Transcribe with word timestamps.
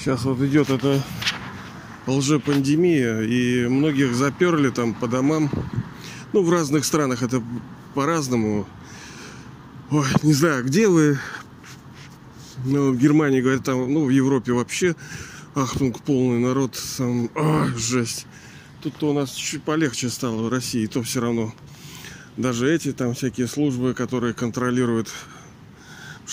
Сейчас 0.00 0.24
вот 0.24 0.40
идет 0.40 0.70
эта 0.70 1.02
лжепандемия, 2.06 3.20
и 3.20 3.68
многих 3.68 4.14
заперли 4.14 4.70
там 4.70 4.94
по 4.94 5.06
домам. 5.06 5.50
Ну, 6.32 6.42
в 6.42 6.50
разных 6.50 6.86
странах 6.86 7.22
это 7.22 7.42
по-разному. 7.94 8.66
Ой, 9.90 10.06
не 10.22 10.32
знаю, 10.32 10.64
где 10.64 10.88
вы? 10.88 11.18
Ну, 12.64 12.92
в 12.92 12.96
Германии, 12.96 13.42
говорят, 13.42 13.64
там, 13.64 13.92
ну, 13.92 14.06
в 14.06 14.08
Европе 14.08 14.52
вообще 14.52 14.96
ахтунг 15.54 16.00
полный 16.00 16.38
народ. 16.38 16.80
Там, 16.96 17.28
а, 17.34 17.66
жесть. 17.76 18.26
Тут-то 18.82 19.10
у 19.10 19.12
нас 19.12 19.32
чуть 19.32 19.62
полегче 19.64 20.08
стало 20.08 20.44
в 20.44 20.48
России, 20.48 20.86
то 20.86 21.02
все 21.02 21.20
равно. 21.20 21.52
Даже 22.38 22.74
эти 22.74 22.92
там 22.94 23.12
всякие 23.12 23.48
службы, 23.48 23.92
которые 23.92 24.32
контролируют. 24.32 25.12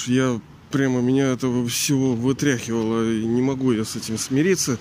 Я 0.05 0.39
прямо 0.71 1.01
меня 1.01 1.31
этого 1.31 1.67
всего 1.67 2.13
вытряхивало. 2.13 3.11
И 3.11 3.25
не 3.25 3.41
могу 3.41 3.71
я 3.71 3.85
с 3.85 3.95
этим 3.95 4.17
смириться. 4.17 4.77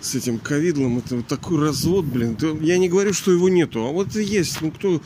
С 0.00 0.14
этим 0.14 0.38
ковидлом. 0.38 0.98
Это 0.98 1.22
такой 1.22 1.60
развод, 1.60 2.04
блин. 2.04 2.36
Я 2.60 2.78
не 2.78 2.88
говорю, 2.88 3.12
что 3.12 3.32
его 3.32 3.48
нету. 3.48 3.84
А 3.86 3.90
вот 3.90 4.16
и 4.16 4.22
есть. 4.22 4.60
Ну, 4.60 4.70
кто 4.70 5.02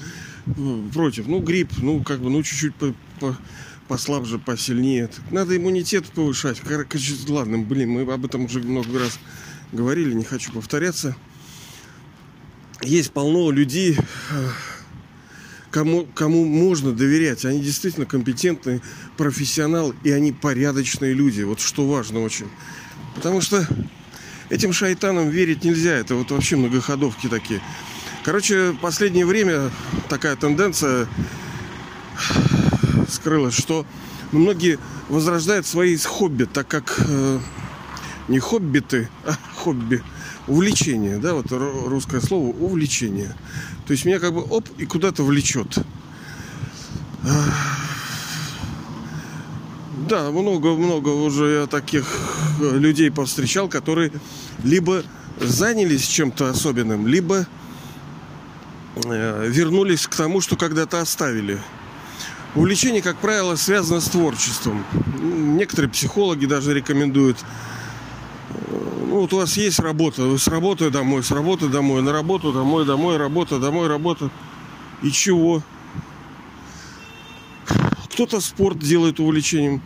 э, 0.47 0.83
против? 0.93 1.27
Ну, 1.27 1.41
грипп. 1.41 1.73
Ну, 1.79 2.03
как 2.03 2.21
бы, 2.21 2.31
ну, 2.31 2.43
чуть-чуть 2.43 2.75
по, 2.77 2.95
по, 3.19 3.37
послабже, 3.89 4.39
посильнее. 4.39 5.11
Надо 5.31 5.57
иммунитет 5.57 6.07
повышать. 6.07 6.61
Короче, 6.61 7.15
ладно, 7.29 7.59
блин, 7.59 7.91
мы 7.91 8.03
об 8.03 8.25
этом 8.25 8.45
уже 8.45 8.61
много 8.61 9.01
раз 9.01 9.19
говорили. 9.73 10.13
Не 10.13 10.25
хочу 10.25 10.53
повторяться. 10.53 11.17
Есть 12.83 13.13
полно 13.13 13.51
людей 13.51 13.97
кому, 15.75 16.07
кому 16.15 16.45
можно 16.45 16.93
доверять. 16.93 17.45
Они 17.45 17.59
действительно 17.59 18.07
компетентные, 18.07 18.81
профессионалы, 19.17 19.97
и 20.05 20.13
они 20.13 20.31
порядочные 20.31 21.15
люди. 21.15 21.43
Вот 21.43 21.59
что 21.59 21.85
важно 21.89 22.21
очень. 22.21 22.47
Потому 23.17 23.41
что 23.41 23.67
этим 24.51 24.73
шайтанам 24.73 25.31
верить 25.31 25.65
нельзя. 25.65 25.97
Это 25.97 26.15
вот 26.15 26.31
вообще 26.31 26.55
многоходовки 26.55 27.27
такие. 27.27 27.61
Короче, 28.25 28.71
в 28.71 28.77
последнее 28.77 29.27
время 29.27 29.73
такая 30.09 30.37
тенденция 30.37 31.09
скрылась, 33.09 33.55
что 33.55 33.85
многие 34.31 34.79
возрождают 35.09 35.67
свои 35.67 35.97
хобби, 35.97 36.45
так 36.45 36.69
как 36.69 37.01
э, 37.01 37.41
не 38.29 38.39
хоббиты, 38.39 39.09
а 39.27 39.35
хобби, 39.57 40.05
увлечение, 40.47 41.19
да, 41.19 41.35
вот 41.35 41.47
русское 41.51 42.21
слово 42.21 42.49
увлечение. 42.49 43.35
То 43.87 43.93
есть 43.93 44.05
меня 44.05 44.19
как 44.19 44.35
бы 44.35 44.43
оп 44.43 44.69
и 44.79 44.87
куда-то 44.87 45.23
влечет. 45.23 45.79
Да, 50.09 50.31
много-много 50.31 51.09
уже 51.09 51.61
я 51.61 51.67
таких 51.67 52.05
э, 52.61 52.77
людей 52.77 53.11
повстречал, 53.11 53.69
которые 53.69 54.13
либо 54.63 55.03
занялись 55.41 56.07
чем-то 56.07 56.51
особенным, 56.51 57.07
либо 57.07 57.47
э, 58.97 59.49
вернулись 59.49 60.07
к 60.07 60.15
тому, 60.15 60.43
что 60.43 60.57
когда-то 60.57 61.01
оставили. 61.01 61.59
Увлечение, 62.55 63.01
как 63.01 63.17
правило, 63.17 63.57
связано 63.57 64.01
с 64.01 64.05
творчеством. 64.05 64.85
Некоторые 65.23 65.91
психологи 65.91 66.45
даже 66.45 66.75
рекомендуют 66.75 67.39
ну, 69.15 69.21
вот 69.21 69.33
у 69.33 69.37
вас 69.37 69.57
есть 69.57 69.79
работа, 69.79 70.23
вы 70.23 70.39
с 70.39 70.49
работы 70.49 70.91
домой, 70.91 71.23
с 71.23 71.31
работы 71.31 71.69
домой, 71.69 72.03
на 72.03 72.13
работу 72.13 72.53
домой, 72.53 72.85
домой, 72.85 73.17
работа, 73.17 73.59
домой, 73.59 73.87
работа. 73.87 74.31
И 75.03 75.11
чего? 75.11 75.63
Кто-то 78.13 78.41
спорт 78.41 78.79
делает 78.79 79.21
увлечением. 79.21 79.83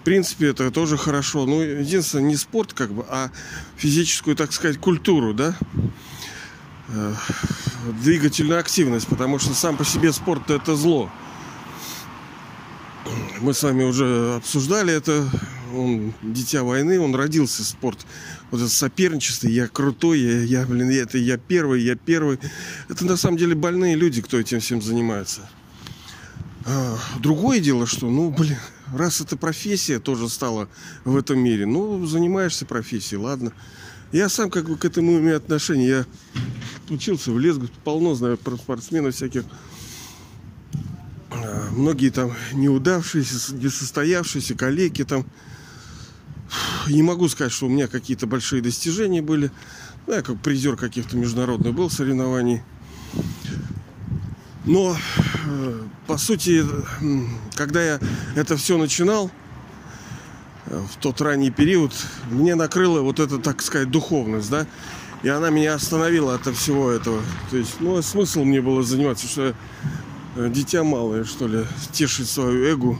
В 0.00 0.04
принципе, 0.04 0.48
это 0.48 0.70
тоже 0.70 0.96
хорошо. 0.96 1.46
Ну, 1.46 1.62
единственное, 1.62 2.24
не 2.24 2.36
спорт, 2.36 2.72
как 2.72 2.92
бы, 2.92 3.04
а 3.08 3.30
физическую, 3.76 4.36
так 4.36 4.52
сказать, 4.52 4.78
культуру, 4.78 5.34
да? 5.34 5.56
Э, 6.88 7.14
двигательную 8.02 8.60
активность, 8.60 9.08
потому 9.08 9.38
что 9.38 9.54
сам 9.54 9.76
по 9.76 9.84
себе 9.84 10.12
спорт 10.12 10.50
это 10.50 10.76
зло. 10.76 11.10
Мы 13.40 13.54
с 13.54 13.62
вами 13.62 13.84
уже 13.84 14.36
обсуждали 14.36 14.92
это 14.92 15.28
он 15.74 16.12
дитя 16.22 16.62
войны, 16.62 17.00
он 17.00 17.14
родился 17.14 17.62
в 17.62 17.66
спорт. 17.66 18.06
Вот 18.50 18.60
это 18.60 18.70
соперничество, 18.70 19.48
я 19.48 19.68
крутой, 19.68 20.20
я, 20.20 20.40
я 20.42 20.66
блин, 20.66 20.90
я, 20.90 21.02
это 21.02 21.18
я 21.18 21.36
первый, 21.36 21.82
я 21.82 21.96
первый. 21.96 22.38
Это 22.88 23.04
на 23.04 23.16
самом 23.16 23.36
деле 23.36 23.54
больные 23.54 23.96
люди, 23.96 24.22
кто 24.22 24.38
этим 24.38 24.60
всем 24.60 24.82
занимается. 24.82 25.42
А, 26.64 26.98
другое 27.20 27.60
дело, 27.60 27.86
что, 27.86 28.10
ну, 28.10 28.30
блин, 28.30 28.56
раз 28.92 29.20
это 29.20 29.36
профессия 29.36 29.98
тоже 29.98 30.28
стала 30.28 30.68
в 31.04 31.16
этом 31.16 31.38
мире, 31.38 31.66
ну, 31.66 32.04
занимаешься 32.06 32.66
профессией, 32.66 33.20
ладно. 33.20 33.52
Я 34.12 34.28
сам 34.28 34.50
как 34.50 34.68
бы 34.68 34.76
к 34.76 34.84
этому 34.84 35.18
имею 35.18 35.36
отношение. 35.36 35.88
Я 35.88 36.06
учился 36.94 37.32
в 37.32 37.38
лес, 37.38 37.56
полно 37.84 38.14
знаю 38.14 38.38
про 38.38 38.56
спортсменов 38.56 39.14
всяких. 39.14 39.44
А, 41.30 41.70
многие 41.72 42.10
там 42.10 42.32
неудавшиеся, 42.52 43.54
несостоявшиеся, 43.54 44.54
коллеги 44.54 45.02
там 45.02 45.26
не 46.88 47.02
могу 47.02 47.28
сказать, 47.28 47.52
что 47.52 47.66
у 47.66 47.68
меня 47.68 47.88
какие-то 47.88 48.26
большие 48.26 48.62
достижения 48.62 49.22
были. 49.22 49.50
Ну, 50.06 50.14
я 50.14 50.22
как 50.22 50.38
призер 50.40 50.76
каких-то 50.76 51.16
международных 51.16 51.74
был 51.74 51.90
соревнований. 51.90 52.62
Но, 54.64 54.96
э, 55.46 55.80
по 56.06 56.18
сути, 56.18 56.64
когда 57.54 57.82
я 57.82 58.00
это 58.34 58.56
все 58.56 58.78
начинал, 58.78 59.30
э, 60.66 60.82
в 60.92 60.96
тот 61.00 61.20
ранний 61.20 61.50
период, 61.50 61.92
мне 62.30 62.54
накрыла 62.56 63.00
вот 63.00 63.20
эта, 63.20 63.38
так 63.38 63.62
сказать, 63.62 63.90
духовность, 63.90 64.50
да, 64.50 64.66
и 65.22 65.28
она 65.28 65.50
меня 65.50 65.74
остановила 65.74 66.34
от 66.34 66.46
всего 66.56 66.90
этого. 66.90 67.22
То 67.50 67.56
есть, 67.56 67.76
ну, 67.80 68.00
смысл 68.02 68.44
мне 68.44 68.60
было 68.60 68.82
заниматься, 68.82 69.26
что 69.28 69.46
я 69.46 69.54
э, 70.36 70.50
дитя 70.50 70.82
малое, 70.82 71.24
что 71.24 71.46
ли, 71.46 71.64
тешить 71.92 72.28
свою 72.28 72.72
эгу, 72.72 72.98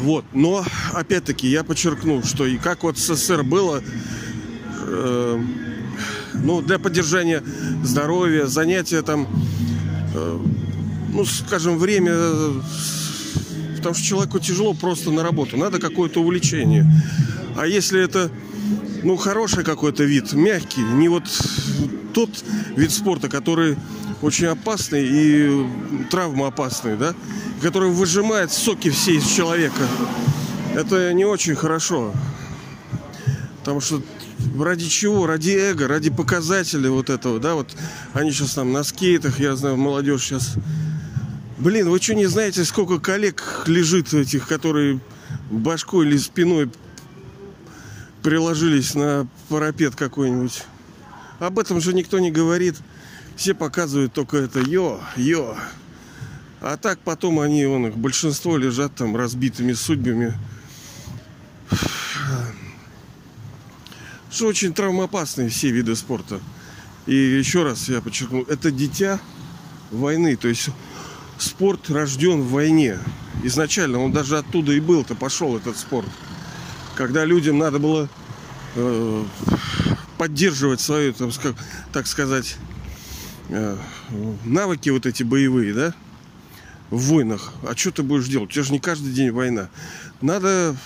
вот. 0.00 0.24
Но, 0.32 0.64
опять-таки, 0.92 1.48
я 1.48 1.62
подчеркну, 1.62 2.22
что 2.22 2.46
и 2.46 2.56
как 2.56 2.82
вот 2.82 2.98
СССР 2.98 3.42
было, 3.42 3.82
э, 4.86 5.42
ну, 6.34 6.62
для 6.62 6.78
поддержания 6.78 7.42
здоровья, 7.84 8.46
занятия 8.46 9.02
там, 9.02 9.28
э, 10.14 10.38
ну, 11.12 11.24
скажем, 11.24 11.78
время, 11.78 12.14
потому 13.76 13.94
что 13.94 14.04
человеку 14.04 14.38
тяжело 14.38 14.74
просто 14.74 15.10
на 15.10 15.22
работу, 15.22 15.56
надо 15.56 15.78
какое-то 15.78 16.20
увлечение. 16.20 16.86
А 17.56 17.66
если 17.66 18.02
это, 18.02 18.30
ну, 19.02 19.16
хороший 19.16 19.64
какой-то 19.64 20.04
вид, 20.04 20.32
мягкий, 20.32 20.82
не 20.82 21.08
вот 21.08 21.24
тот 22.14 22.30
вид 22.76 22.90
спорта, 22.90 23.28
который 23.28 23.76
очень 24.22 24.46
опасный 24.46 25.06
и 25.06 25.66
травмоопасный, 26.10 26.96
да, 26.96 27.14
который 27.62 27.90
выжимает 27.90 28.52
соки 28.52 28.90
все 28.90 29.16
из 29.16 29.26
человека. 29.26 29.86
Это 30.74 31.12
не 31.12 31.24
очень 31.24 31.54
хорошо. 31.54 32.12
Потому 33.60 33.80
что 33.80 34.02
ради 34.58 34.88
чего? 34.88 35.26
Ради 35.26 35.50
эго, 35.50 35.88
ради 35.88 36.10
показателей 36.10 36.88
вот 36.88 37.10
этого, 37.10 37.38
да, 37.38 37.54
вот 37.54 37.74
они 38.12 38.30
сейчас 38.32 38.54
там 38.54 38.72
на 38.72 38.84
скейтах, 38.84 39.40
я 39.40 39.56
знаю, 39.56 39.76
молодежь 39.76 40.24
сейчас. 40.24 40.54
Блин, 41.58 41.90
вы 41.90 42.00
что 42.00 42.14
не 42.14 42.26
знаете, 42.26 42.64
сколько 42.64 42.98
коллег 42.98 43.64
лежит 43.66 44.14
этих, 44.14 44.48
которые 44.48 45.00
башкой 45.50 46.06
или 46.06 46.16
спиной 46.16 46.70
приложились 48.22 48.94
на 48.94 49.26
парапет 49.48 49.94
какой-нибудь? 49.94 50.64
Об 51.38 51.58
этом 51.58 51.80
же 51.80 51.92
никто 51.92 52.18
не 52.18 52.30
говорит. 52.30 52.76
Все 53.40 53.54
показывают 53.54 54.12
только 54.12 54.36
это 54.36 54.60
йо, 54.60 55.00
йо. 55.16 55.56
А 56.60 56.76
так 56.76 56.98
потом 56.98 57.40
они, 57.40 57.64
он, 57.64 57.86
их 57.86 57.96
большинство 57.96 58.58
лежат 58.58 58.94
там 58.96 59.16
разбитыми 59.16 59.72
судьбами. 59.72 60.38
Что 64.30 64.46
очень 64.46 64.74
травмоопасные 64.74 65.48
все 65.48 65.70
виды 65.70 65.96
спорта. 65.96 66.38
И 67.06 67.14
еще 67.14 67.62
раз 67.62 67.88
я 67.88 68.02
подчеркну, 68.02 68.42
это 68.42 68.70
дитя 68.70 69.18
войны. 69.90 70.36
То 70.36 70.48
есть 70.48 70.68
спорт 71.38 71.88
рожден 71.88 72.42
в 72.42 72.50
войне. 72.50 72.98
Изначально 73.42 74.00
он 74.00 74.12
даже 74.12 74.36
оттуда 74.36 74.72
и 74.72 74.80
был-то 74.80 75.14
пошел 75.14 75.56
этот 75.56 75.78
спорт. 75.78 76.10
Когда 76.94 77.24
людям 77.24 77.56
надо 77.56 77.78
было 77.78 78.06
э, 78.74 79.24
поддерживать 80.18 80.82
свою, 80.82 81.14
там, 81.14 81.30
так 81.94 82.06
сказать, 82.06 82.58
навыки 84.44 84.90
вот 84.90 85.06
эти 85.06 85.22
боевые, 85.22 85.74
да, 85.74 85.94
в 86.90 87.00
войнах. 87.02 87.52
А 87.62 87.76
что 87.76 87.90
ты 87.90 88.02
будешь 88.02 88.28
делать? 88.28 88.50
У 88.50 88.52
тебя 88.52 88.64
же 88.64 88.72
не 88.72 88.80
каждый 88.80 89.12
день 89.12 89.30
война. 89.30 89.68
Надо 90.20 90.76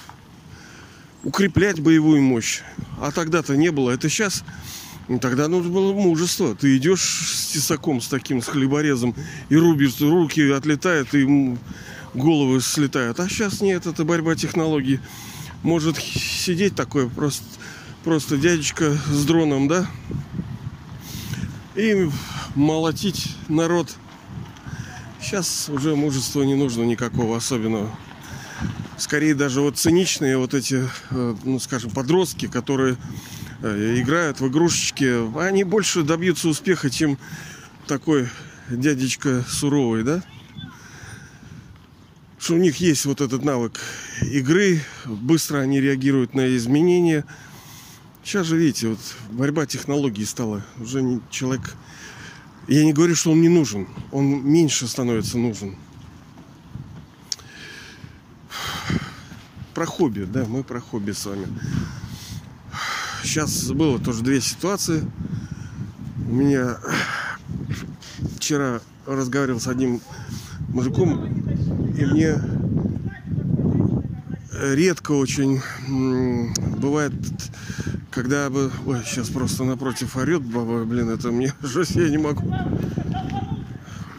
укреплять 1.22 1.80
боевую 1.80 2.22
мощь. 2.22 2.60
А 3.00 3.10
тогда-то 3.10 3.56
не 3.56 3.70
было. 3.70 3.90
Это 3.90 4.08
сейчас... 4.08 4.44
Ну, 5.06 5.18
тогда 5.18 5.48
нужно 5.48 5.70
было 5.70 5.92
мужество. 5.92 6.54
Ты 6.54 6.78
идешь 6.78 7.02
с 7.02 7.52
тесаком, 7.52 8.00
с 8.00 8.08
таким, 8.08 8.40
с 8.40 8.46
хлеборезом, 8.46 9.14
и 9.50 9.56
рубишь, 9.56 10.00
руки 10.00 10.40
отлетают, 10.50 11.14
и 11.14 11.58
головы 12.14 12.62
слетают. 12.62 13.20
А 13.20 13.28
сейчас 13.28 13.60
нет, 13.60 13.86
это 13.86 14.04
борьба 14.04 14.34
технологий. 14.34 15.00
может 15.64 15.96
сидеть 15.98 16.76
такой 16.76 17.10
просто, 17.10 17.44
просто 18.04 18.36
дядечка 18.36 18.96
с 19.10 19.24
дроном, 19.24 19.66
да, 19.66 19.86
и 21.74 22.08
молотить 22.54 23.36
народ. 23.48 23.94
Сейчас 25.20 25.68
уже 25.68 25.96
мужества 25.96 26.42
не 26.42 26.54
нужно 26.54 26.82
никакого 26.82 27.36
особенного. 27.36 27.90
Скорее 28.96 29.34
даже 29.34 29.60
вот 29.60 29.76
циничные 29.76 30.38
вот 30.38 30.54
эти, 30.54 30.88
э, 31.10 31.34
ну 31.44 31.58
скажем, 31.58 31.90
подростки, 31.90 32.46
которые 32.46 32.96
э, 33.62 33.96
играют 33.98 34.40
в 34.40 34.48
игрушечки, 34.48 35.36
они 35.38 35.64
больше 35.64 36.02
добьются 36.02 36.48
успеха, 36.48 36.90
чем 36.90 37.18
такой 37.86 38.28
дядечка 38.68 39.44
суровый, 39.48 40.04
да? 40.04 40.22
Что 42.38 42.54
у 42.54 42.58
них 42.58 42.76
есть 42.76 43.04
вот 43.06 43.20
этот 43.20 43.42
навык 43.42 43.80
игры, 44.20 44.82
быстро 45.06 45.58
они 45.58 45.80
реагируют 45.80 46.34
на 46.34 46.54
изменения. 46.56 47.24
Сейчас 48.22 48.46
же, 48.46 48.56
видите, 48.56 48.88
вот 48.88 49.00
борьба 49.30 49.66
технологий 49.66 50.24
стала. 50.24 50.62
Уже 50.78 51.20
человек... 51.30 51.74
Я 52.66 52.84
не 52.84 52.92
говорю, 52.92 53.14
что 53.14 53.32
он 53.32 53.42
не 53.42 53.48
нужен. 53.48 53.86
Он 54.10 54.46
меньше 54.46 54.86
становится 54.88 55.38
нужен. 55.38 55.76
Про 59.74 59.86
хобби, 59.86 60.24
да, 60.24 60.44
мы 60.46 60.62
про 60.62 60.80
хобби 60.80 61.12
с 61.12 61.26
вами. 61.26 61.46
Сейчас 63.22 63.70
было 63.70 63.98
тоже 63.98 64.22
две 64.22 64.40
ситуации. 64.40 65.04
У 66.28 66.34
меня 66.34 66.78
вчера 68.36 68.80
разговаривал 69.06 69.60
с 69.60 69.66
одним 69.66 70.00
мужиком, 70.68 71.26
и 71.98 72.04
мне 72.06 72.36
редко 74.60 75.12
очень 75.12 75.60
бывает, 76.78 77.12
когда 78.10 78.50
бы... 78.50 78.70
Ой, 78.86 79.02
сейчас 79.04 79.28
просто 79.28 79.64
напротив 79.64 80.16
орет 80.16 80.42
баба, 80.42 80.84
блин, 80.84 81.10
это 81.10 81.30
мне 81.30 81.52
жесть, 81.62 81.96
я 81.96 82.08
не 82.08 82.18
могу. 82.18 82.54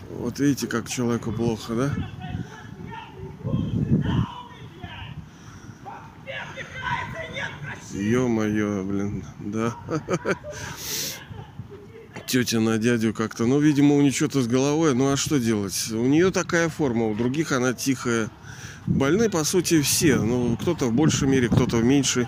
Вот 0.09 0.39
видите, 0.39 0.67
как 0.67 0.89
человеку 0.89 1.31
плохо, 1.31 1.75
да? 1.75 1.93
Ё-моё, 7.93 8.83
блин, 8.83 9.23
да. 9.39 9.73
Тетя 12.27 12.59
на 12.59 12.77
дядю 12.77 13.13
как-то. 13.13 13.45
Ну, 13.45 13.59
видимо, 13.59 13.95
у 13.95 14.01
нее 14.01 14.11
что-то 14.11 14.41
с 14.41 14.47
головой. 14.47 14.93
Ну, 14.93 15.11
а 15.11 15.17
что 15.17 15.39
делать? 15.39 15.91
У 15.91 16.05
нее 16.05 16.31
такая 16.31 16.69
форма, 16.69 17.05
у 17.07 17.15
других 17.15 17.51
она 17.51 17.73
тихая. 17.73 18.29
Больны, 18.87 19.29
по 19.29 19.43
сути, 19.43 19.81
все. 19.81 20.17
Ну, 20.17 20.57
кто-то 20.61 20.87
в 20.87 20.93
большей 20.93 21.27
мере, 21.27 21.47
кто-то 21.49 21.77
в 21.77 21.83
меньшей. 21.83 22.27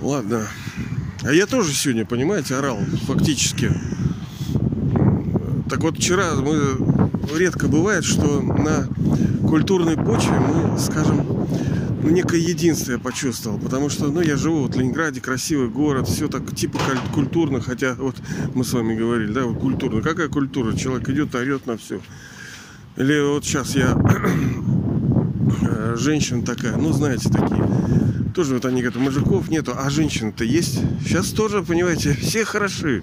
Ладно. 0.00 0.46
А 1.22 1.32
я 1.32 1.46
тоже 1.46 1.74
сегодня, 1.74 2.06
понимаете, 2.06 2.56
орал, 2.56 2.78
фактически. 3.06 3.70
Так 5.68 5.80
вот, 5.82 5.96
вчера 5.96 6.34
мы... 6.34 7.10
Редко 7.36 7.68
бывает, 7.68 8.04
что 8.04 8.40
на 8.40 8.88
культурной 9.46 9.96
почве 9.96 10.36
мы, 10.40 10.76
скажем, 10.80 11.24
ну, 12.02 12.08
некое 12.08 12.40
единство 12.40 12.92
я 12.92 12.98
почувствовал, 12.98 13.58
потому 13.58 13.88
что, 13.88 14.06
ну, 14.06 14.20
я 14.20 14.36
живу 14.36 14.62
вот 14.62 14.74
в 14.74 14.78
Ленинграде, 14.78 15.20
красивый 15.20 15.68
город, 15.68 16.08
все 16.08 16.26
так 16.26 16.52
типа 16.56 16.80
культурно, 17.14 17.60
хотя 17.60 17.94
вот 17.94 18.16
мы 18.54 18.64
с 18.64 18.72
вами 18.72 18.96
говорили, 18.96 19.32
да, 19.32 19.44
вот 19.44 19.60
культурно. 19.60 20.02
Какая 20.02 20.28
культура? 20.28 20.76
Человек 20.76 21.08
идет, 21.08 21.34
орет 21.36 21.66
на 21.66 21.76
все. 21.76 22.00
Или 22.96 23.20
вот 23.20 23.44
сейчас 23.44 23.76
я 23.76 23.96
э, 25.62 25.96
женщина 25.96 26.42
такая, 26.42 26.76
ну, 26.76 26.92
знаете, 26.92 27.28
такие. 27.28 27.64
Тоже 28.34 28.54
вот 28.54 28.64
они 28.64 28.82
говорят, 28.82 29.00
мужиков 29.00 29.48
нету, 29.48 29.74
а 29.76 29.90
женщин-то 29.90 30.44
есть. 30.44 30.80
Сейчас 31.04 31.30
тоже, 31.30 31.62
понимаете, 31.62 32.14
все 32.20 32.44
хороши. 32.44 33.02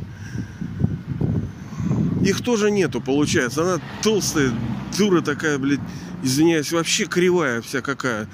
Их 2.24 2.42
тоже 2.42 2.72
нету, 2.72 3.02
получается. 3.02 3.64
Она 3.64 3.82
толстая, 4.02 4.52
дура 4.98 5.22
такая, 5.22 5.58
блядь, 5.58 5.80
извиняюсь, 6.24 6.72
вообще 6.72 7.06
кривая 7.06 7.62
вся 7.62 7.82
какая. 7.82 8.28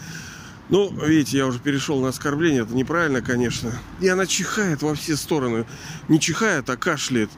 Ну, 0.70 0.92
видите, 1.06 1.38
я 1.38 1.46
уже 1.46 1.60
перешел 1.60 2.02
на 2.02 2.10
оскорбление, 2.10 2.64
это 2.64 2.74
неправильно, 2.74 3.22
конечно. 3.22 3.72
И 4.00 4.08
она 4.08 4.26
чихает 4.26 4.82
во 4.82 4.96
все 4.96 5.16
стороны. 5.16 5.66
Не 6.08 6.20
чихает, 6.20 6.70
а 6.70 6.78
кашляет. 6.78 7.30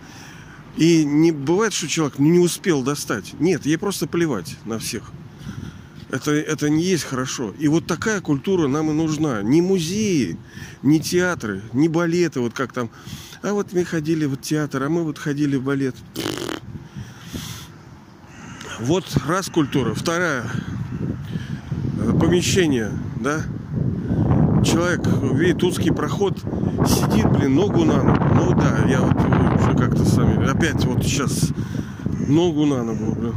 И 0.78 1.04
не 1.04 1.32
бывает, 1.32 1.74
что 1.74 1.88
человек 1.88 2.20
не 2.20 2.40
успел 2.40 2.84
достать. 2.84 3.34
Нет, 3.40 3.66
ей 3.66 3.78
просто 3.78 4.08
плевать 4.08 4.58
на 4.66 4.78
всех. 4.78 5.12
Это, 6.12 6.32
это 6.32 6.70
не 6.70 6.84
есть 6.84 7.04
хорошо. 7.04 7.54
И 7.60 7.68
вот 7.68 7.88
такая 7.88 8.22
культура 8.22 8.68
нам 8.68 8.92
и 8.92 8.94
нужна. 8.94 9.42
Не 9.42 9.62
музеи, 9.62 10.38
не 10.84 11.00
театры, 11.00 11.62
не 11.74 11.90
балеты, 11.90 12.40
вот 12.40 12.54
как 12.54 12.74
там. 12.74 12.90
А 13.42 13.54
вот 13.54 13.74
мы 13.74 13.84
ходили 13.86 14.26
в 14.26 14.38
театр, 14.38 14.84
а 14.84 14.90
мы 14.90 15.04
вот 15.04 15.18
ходили 15.18 15.56
в 15.56 15.64
балет. 15.64 15.96
Вот 18.80 19.06
раз 19.26 19.50
культура. 19.50 19.94
Вторая 19.94 20.44
помещение, 22.20 22.92
да, 23.20 23.42
человек 24.64 25.08
видит 25.34 25.64
узкий 25.64 25.92
проход, 25.92 26.38
сидит, 26.88 27.30
блин, 27.30 27.56
ногу 27.56 27.84
на 27.84 28.04
ногу. 28.04 28.24
Ну 28.36 28.56
да, 28.56 28.86
я 28.88 29.02
вот 29.02 29.16
уже 29.16 29.78
как-то 29.78 30.06
сами, 30.06 30.50
опять 30.50 30.84
вот 30.86 31.04
сейчас 31.04 31.50
ногу 32.28 32.66
на 32.66 32.84
ногу, 32.84 33.16
блин. 33.16 33.36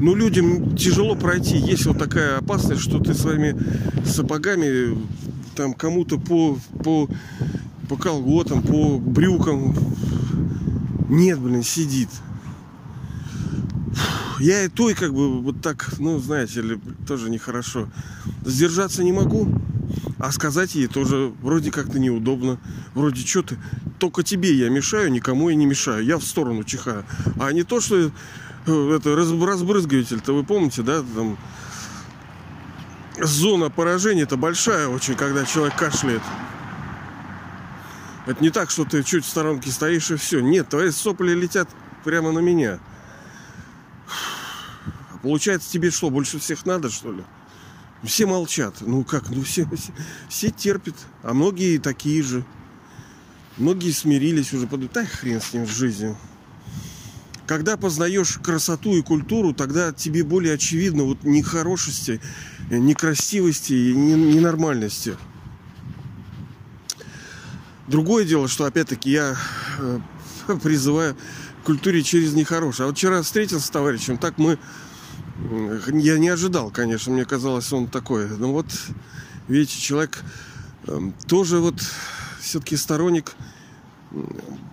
Ну, 0.00 0.14
людям 0.14 0.76
тяжело 0.76 1.14
пройти. 1.14 1.56
Есть 1.56 1.86
вот 1.86 1.98
такая 1.98 2.38
опасность, 2.38 2.82
что 2.82 2.98
ты 2.98 3.14
своими 3.14 3.56
сапогами 4.04 4.98
там 5.54 5.74
кому-то 5.74 6.18
по, 6.18 6.58
по, 6.82 7.08
по 7.88 7.96
колготам, 7.96 8.62
по 8.62 8.98
брюкам. 8.98 9.74
Нет, 11.08 11.38
блин, 11.38 11.62
сидит 11.62 12.08
я 14.42 14.64
и 14.64 14.68
той 14.68 14.94
как 14.94 15.14
бы 15.14 15.40
вот 15.40 15.60
так, 15.62 15.94
ну, 15.98 16.18
знаете 16.18 16.62
ли, 16.62 16.80
тоже 17.06 17.30
нехорошо. 17.30 17.88
Сдержаться 18.44 19.04
не 19.04 19.12
могу, 19.12 19.48
а 20.18 20.30
сказать 20.32 20.74
ей 20.74 20.86
тоже 20.86 21.32
вроде 21.40 21.70
как-то 21.70 21.98
неудобно. 21.98 22.58
Вроде, 22.94 23.26
что 23.26 23.42
ты, 23.42 23.58
только 23.98 24.22
тебе 24.22 24.54
я 24.54 24.68
мешаю, 24.68 25.10
никому 25.10 25.48
я 25.48 25.56
не 25.56 25.66
мешаю. 25.66 26.04
Я 26.04 26.18
в 26.18 26.24
сторону 26.24 26.64
чихаю. 26.64 27.04
А 27.40 27.52
не 27.52 27.62
то, 27.62 27.80
что 27.80 27.96
э, 27.96 28.10
это 28.66 29.16
разбрызгиватель-то, 29.16 30.32
вы 30.32 30.44
помните, 30.44 30.82
да, 30.82 31.02
там 31.02 31.36
зона 33.20 33.70
поражения 33.70 34.22
это 34.22 34.36
большая 34.36 34.88
очень, 34.88 35.14
когда 35.14 35.44
человек 35.44 35.76
кашляет. 35.76 36.22
Это 38.26 38.42
не 38.42 38.50
так, 38.50 38.70
что 38.70 38.84
ты 38.84 39.02
чуть 39.02 39.24
в 39.24 39.28
сторонке 39.28 39.70
стоишь 39.70 40.10
и 40.10 40.16
все. 40.16 40.40
Нет, 40.40 40.68
твои 40.68 40.90
сопли 40.90 41.32
летят 41.32 41.68
прямо 42.04 42.30
на 42.30 42.38
меня. 42.38 42.78
Получается, 45.22 45.70
тебе 45.70 45.90
что, 45.90 46.10
больше 46.10 46.38
всех 46.38 46.64
надо, 46.66 46.90
что 46.90 47.12
ли? 47.12 47.24
Все 48.04 48.26
молчат. 48.26 48.76
Ну 48.80 49.04
как, 49.04 49.30
ну 49.30 49.42
все, 49.42 49.66
все, 49.76 49.92
все 50.28 50.50
терпят. 50.50 50.96
А 51.22 51.34
многие 51.34 51.78
такие 51.78 52.22
же. 52.22 52.44
Многие 53.56 53.92
смирились 53.92 54.52
уже. 54.52 54.66
Подумают, 54.66 54.92
да 54.92 55.04
хрен 55.04 55.40
с 55.40 55.52
ним, 55.52 55.66
с 55.66 55.70
жизнью. 55.70 56.16
Когда 57.46 57.76
познаешь 57.76 58.38
красоту 58.42 58.96
и 58.96 59.02
культуру, 59.02 59.52
тогда 59.52 59.92
тебе 59.92 60.24
более 60.24 60.54
очевидно 60.54 61.04
вот 61.04 61.22
нехорошести, 61.22 62.20
некрасивости 62.70 63.72
и 63.72 63.94
ненормальности. 63.94 65.16
Другое 67.88 68.24
дело, 68.24 68.48
что 68.48 68.64
опять-таки 68.64 69.10
я 69.10 69.36
э, 69.78 70.00
призываю 70.62 71.14
к 71.62 71.66
культуре 71.66 72.02
через 72.02 72.32
нехорошее. 72.32 72.84
А 72.84 72.86
вот 72.88 72.96
вчера 72.96 73.22
встретился 73.22 73.66
с 73.66 73.70
товарищем, 73.70 74.18
так 74.18 74.38
мы 74.38 74.58
я 75.92 76.18
не 76.18 76.28
ожидал, 76.28 76.70
конечно, 76.70 77.12
мне 77.12 77.24
казалось, 77.24 77.72
он 77.72 77.86
такой. 77.86 78.28
Но 78.28 78.52
вот, 78.52 78.66
видите, 79.48 79.80
человек 79.80 80.22
эм, 80.86 81.14
тоже 81.26 81.58
вот 81.58 81.80
все-таки 82.40 82.76
сторонник 82.76 83.34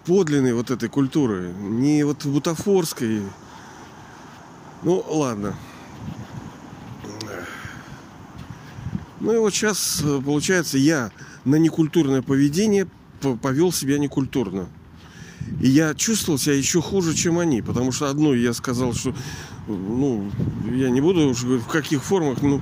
подлинной 0.05 0.53
вот 0.53 0.71
этой 0.71 0.89
культуры, 0.89 1.53
не 1.59 2.03
вот 2.03 2.25
бутафорской. 2.25 3.21
Ну, 4.83 5.03
ладно. 5.07 5.55
Ну 9.19 9.33
и 9.33 9.37
вот 9.37 9.53
сейчас, 9.53 10.01
э, 10.03 10.21
получается, 10.23 10.77
я 10.77 11.11
на 11.43 11.55
некультурное 11.55 12.21
поведение 12.21 12.87
повел 13.41 13.71
себя 13.71 13.97
некультурно. 13.97 14.69
И 15.61 15.67
я 15.67 15.93
чувствовал 15.93 16.37
себя 16.39 16.55
еще 16.55 16.81
хуже, 16.81 17.13
чем 17.13 17.39
они. 17.39 17.61
Потому 17.61 17.91
что 17.91 18.09
одно 18.09 18.33
я 18.33 18.53
сказал, 18.53 18.93
что 18.93 19.13
ну, 19.73 20.29
я 20.71 20.89
не 20.89 21.01
буду 21.01 21.27
уже 21.27 21.45
говорить, 21.45 21.65
в 21.65 21.69
каких 21.69 22.03
формах, 22.03 22.41
ну, 22.41 22.61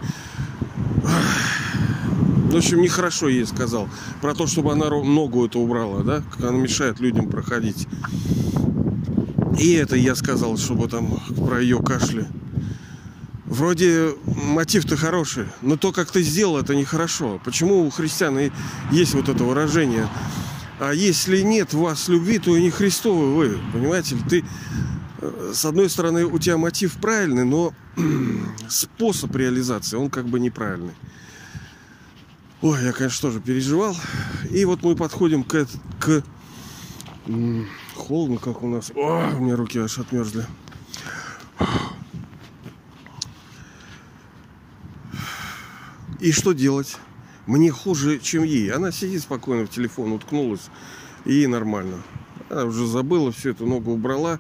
в 2.51 2.55
общем, 2.55 2.81
нехорошо 2.81 3.27
ей 3.27 3.45
сказал. 3.45 3.89
Про 4.21 4.33
то, 4.33 4.47
чтобы 4.47 4.71
она 4.71 4.89
ногу 4.89 5.45
это 5.45 5.59
убрала, 5.59 6.03
да, 6.03 6.23
как 6.31 6.49
она 6.49 6.57
мешает 6.57 6.99
людям 6.99 7.29
проходить. 7.29 7.87
И 9.59 9.73
это 9.73 9.95
я 9.95 10.15
сказал, 10.15 10.57
чтобы 10.57 10.87
там 10.87 11.19
про 11.35 11.61
ее 11.61 11.79
кашли. 11.79 12.25
вроде 13.47 14.13
мотив-то 14.25 14.97
хороший, 14.97 15.45
но 15.61 15.77
то, 15.77 15.91
как 15.91 16.11
ты 16.11 16.21
сделал, 16.21 16.57
это 16.57 16.75
нехорошо. 16.75 17.39
Почему 17.43 17.85
у 17.85 17.89
христиан 17.89 18.51
есть 18.91 19.13
вот 19.13 19.29
это 19.29 19.43
выражение? 19.43 20.07
А 20.79 20.93
если 20.93 21.41
нет 21.41 21.73
в 21.73 21.79
вас 21.79 22.07
любви, 22.07 22.37
то 22.37 22.55
и 22.55 22.61
не 22.61 22.69
Христовы 22.69 23.33
вы, 23.33 23.57
понимаете? 23.73 24.15
Ты, 24.29 24.45
с 25.19 25.65
одной 25.65 25.89
стороны, 25.89 26.25
у 26.25 26.37
тебя 26.39 26.57
мотив 26.57 26.97
правильный, 26.97 27.45
но 27.45 27.73
способ 28.69 29.35
реализации, 29.35 29.97
он 29.97 30.09
как 30.09 30.25
бы 30.25 30.39
неправильный. 30.39 30.93
Ой, 32.61 32.83
я, 32.83 32.91
конечно, 32.91 33.29
тоже 33.29 33.39
переживал. 33.39 33.95
И 34.49 34.65
вот 34.65 34.83
мы 34.83 34.95
подходим 34.95 35.43
к, 35.43 35.67
к 35.99 36.23
холодно, 37.95 38.37
как 38.37 38.63
у 38.63 38.67
нас. 38.67 38.91
О, 38.95 39.35
у 39.37 39.41
меня 39.41 39.55
руки 39.55 39.79
аж 39.79 39.99
отмерзли. 39.99 40.45
И 46.19 46.31
что 46.31 46.53
делать? 46.53 46.97
Мне 47.45 47.71
хуже, 47.71 48.19
чем 48.19 48.43
ей. 48.43 48.71
Она 48.71 48.91
сидит 48.91 49.21
спокойно 49.21 49.65
в 49.65 49.69
телефон, 49.69 50.11
уткнулась, 50.11 50.69
и 51.25 51.45
нормально. 51.47 52.01
Она 52.49 52.65
уже 52.65 52.87
забыла 52.87 53.31
все 53.31 53.51
это, 53.51 53.65
ногу 53.65 53.91
убрала. 53.91 54.39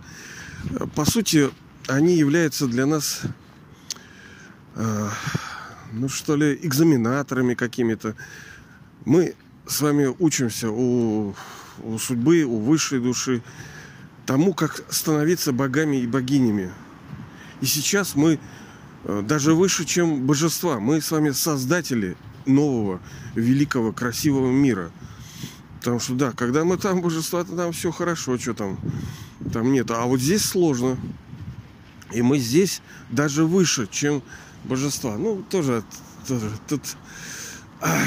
По 0.95 1.05
сути, 1.05 1.49
они 1.87 2.15
являются 2.15 2.67
для 2.67 2.85
нас, 2.85 3.21
э, 4.75 5.09
ну 5.93 6.09
что 6.09 6.35
ли, 6.35 6.59
экзаменаторами 6.61 7.53
какими-то. 7.53 8.15
Мы 9.05 9.35
с 9.65 9.81
вами 9.81 10.13
учимся 10.19 10.69
у, 10.69 11.35
у 11.83 11.97
судьбы, 11.97 12.43
у 12.43 12.59
высшей 12.59 12.99
души, 12.99 13.41
тому, 14.25 14.53
как 14.53 14.83
становиться 14.89 15.51
богами 15.51 15.97
и 15.97 16.07
богинями. 16.07 16.71
И 17.61 17.65
сейчас 17.65 18.15
мы 18.15 18.39
Э, 19.07 19.23
даже 19.25 19.53
выше, 19.53 19.85
чем 19.85 20.25
божества. 20.25 20.79
Мы 20.79 21.01
с 21.01 21.11
вами 21.11 21.31
создатели 21.31 22.17
нового, 22.45 22.99
великого, 23.35 23.93
красивого 23.93 24.51
мира. 24.51 24.91
Потому 25.87 26.01
что, 26.01 26.15
да, 26.15 26.33
когда 26.33 26.65
мы 26.65 26.75
там 26.75 26.99
божества, 26.99 27.45
то 27.45 27.55
там 27.55 27.71
все 27.71 27.93
хорошо, 27.93 28.37
что 28.37 28.53
там, 28.53 28.77
там 29.53 29.71
нет. 29.71 29.89
А 29.89 30.03
вот 30.03 30.19
здесь 30.19 30.43
сложно. 30.43 30.97
И 32.11 32.21
мы 32.21 32.39
здесь 32.39 32.81
даже 33.09 33.45
выше, 33.45 33.87
чем 33.89 34.21
божества. 34.65 35.15
Ну, 35.15 35.45
тоже, 35.49 35.85
тоже 36.27 36.51
тут... 36.67 36.81
Ай, 37.79 38.05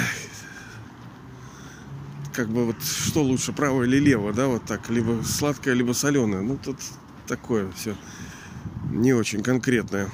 как 2.35 2.51
бы 2.51 2.67
вот 2.67 2.77
что 2.83 3.23
лучше, 3.23 3.55
право 3.55 3.85
или 3.85 3.99
лево, 3.99 4.35
да, 4.35 4.47
вот 4.49 4.67
так, 4.67 4.91
либо 4.91 5.23
сладкое, 5.25 5.73
либо 5.73 5.95
соленое. 5.95 6.43
Ну, 6.43 6.59
тут 6.63 6.77
такое 7.27 7.73
все 7.73 7.97
не 8.91 9.15
очень 9.15 9.43
конкретное. 9.43 10.11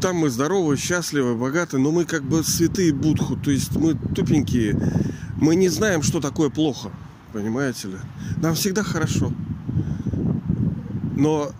Там 0.00 0.16
мы 0.16 0.30
здоровы, 0.30 0.76
счастливы, 0.76 1.34
богаты, 1.34 1.78
но 1.78 1.90
мы 1.90 2.04
как 2.04 2.22
бы 2.22 2.42
святые 2.42 2.92
Будху, 2.92 3.36
то 3.36 3.50
есть 3.50 3.74
мы 3.76 3.94
тупенькие, 3.94 4.78
мы 5.36 5.54
не 5.54 5.68
знаем, 5.68 6.02
что 6.02 6.20
такое 6.20 6.50
плохо, 6.50 6.90
понимаете 7.32 7.88
ли? 7.88 7.96
Нам 8.36 8.54
всегда 8.54 8.82
хорошо. 8.82 9.32
Но 11.16 11.50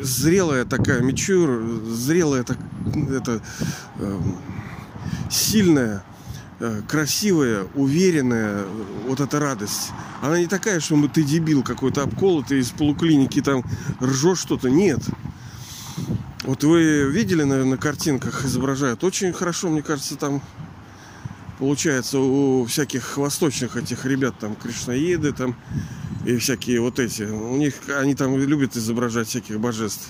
зрелая 0.00 0.64
такая 0.64 1.00
мечур, 1.00 1.62
зрелая 1.86 2.42
так, 2.42 2.58
это 3.10 3.40
э, 3.98 4.20
сильная, 5.30 6.02
э, 6.58 6.82
красивая, 6.88 7.66
уверенная 7.74 8.64
вот 9.06 9.20
эта 9.20 9.38
радость. 9.38 9.90
Она 10.22 10.38
не 10.38 10.46
такая, 10.46 10.80
что 10.80 10.96
ты 11.08 11.22
дебил 11.22 11.62
какой-то 11.62 12.02
обколотый 12.02 12.60
из 12.60 12.70
полуклиники 12.70 13.40
там 13.40 13.64
ржешь 14.00 14.40
что-то. 14.40 14.68
Нет. 14.70 15.00
Вот 16.44 16.64
вы 16.64 17.10
видели, 17.10 17.42
наверное, 17.42 17.72
на 17.72 17.76
картинках 17.76 18.44
изображают. 18.44 19.04
Очень 19.04 19.32
хорошо, 19.32 19.68
мне 19.68 19.82
кажется, 19.82 20.16
там 20.16 20.40
получается 21.58 22.18
у 22.18 22.64
всяких 22.64 23.18
восточных 23.18 23.76
этих 23.76 24.06
ребят, 24.06 24.34
там, 24.38 24.56
кришнаеды, 24.56 25.32
там, 25.32 25.54
и 26.24 26.36
всякие 26.38 26.80
вот 26.80 26.98
эти. 26.98 27.24
У 27.24 27.56
них, 27.56 27.74
они 27.94 28.14
там 28.14 28.36
любят 28.38 28.74
изображать 28.76 29.28
всяких 29.28 29.60
божеств. 29.60 30.08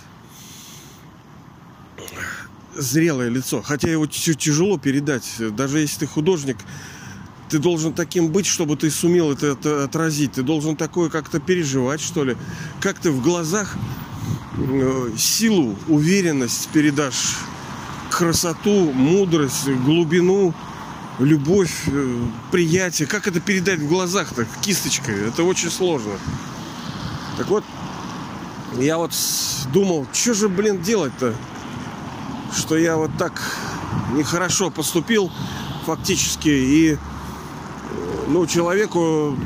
Зрелое 2.76 3.28
лицо. 3.28 3.60
Хотя 3.62 3.90
его 3.90 4.06
тяжело 4.06 4.78
передать. 4.78 5.28
Даже 5.56 5.80
если 5.80 6.00
ты 6.00 6.06
художник, 6.06 6.58
ты 7.48 7.58
должен 7.58 7.92
таким 7.92 8.28
быть, 8.28 8.46
чтобы 8.46 8.76
ты 8.76 8.88
сумел 8.88 9.32
это, 9.32 9.84
отразить. 9.84 10.32
Ты 10.32 10.42
должен 10.44 10.76
такое 10.76 11.10
как-то 11.10 11.40
переживать, 11.40 12.00
что 12.00 12.22
ли. 12.22 12.36
Как 12.80 13.00
ты 13.00 13.10
в 13.10 13.20
глазах 13.20 13.76
силу, 15.16 15.76
уверенность 15.88 16.68
передашь, 16.68 17.36
красоту, 18.10 18.92
мудрость, 18.92 19.68
глубину, 19.68 20.54
любовь, 21.18 21.84
э, 21.86 22.24
приятие. 22.50 23.06
Как 23.06 23.26
это 23.26 23.40
передать 23.40 23.80
в 23.80 23.88
глазах 23.88 24.34
так, 24.34 24.46
кисточкой? 24.60 25.28
Это 25.28 25.44
очень 25.44 25.70
сложно. 25.70 26.12
Так 27.36 27.48
вот, 27.48 27.64
я 28.78 28.98
вот 28.98 29.12
думал, 29.72 30.06
что 30.12 30.34
же, 30.34 30.48
блин, 30.48 30.82
делать-то? 30.82 31.34
Что 32.56 32.76
я 32.76 32.96
вот 32.96 33.10
так 33.18 33.40
нехорошо 34.12 34.70
поступил 34.70 35.30
фактически 35.86 36.48
и 36.48 36.98
ну, 38.28 38.46
человеку 38.46 39.36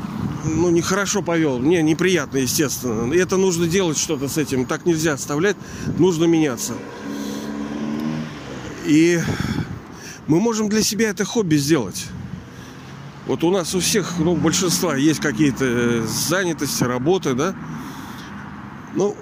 ну, 0.45 0.69
нехорошо 0.69 1.21
повел. 1.21 1.59
Мне 1.59 1.81
неприятно, 1.81 2.37
естественно. 2.37 3.11
И 3.13 3.17
это 3.17 3.37
нужно 3.37 3.67
делать 3.67 3.97
что-то 3.97 4.27
с 4.27 4.37
этим. 4.37 4.65
Так 4.65 4.85
нельзя 4.85 5.13
оставлять. 5.13 5.57
Нужно 5.97 6.25
меняться. 6.25 6.73
И 8.85 9.19
мы 10.27 10.39
можем 10.39 10.69
для 10.69 10.81
себя 10.81 11.09
это 11.09 11.25
хобби 11.25 11.55
сделать. 11.55 12.05
Вот 13.27 13.43
у 13.43 13.49
нас 13.49 13.73
у 13.73 13.79
всех, 13.79 14.13
ну, 14.19 14.35
большинства 14.35 14.95
есть 14.95 15.19
какие-то 15.19 15.65
э, 15.65 16.07
занятости, 16.07 16.83
работы, 16.83 17.33
да. 17.33 17.55
Ну, 18.93 19.15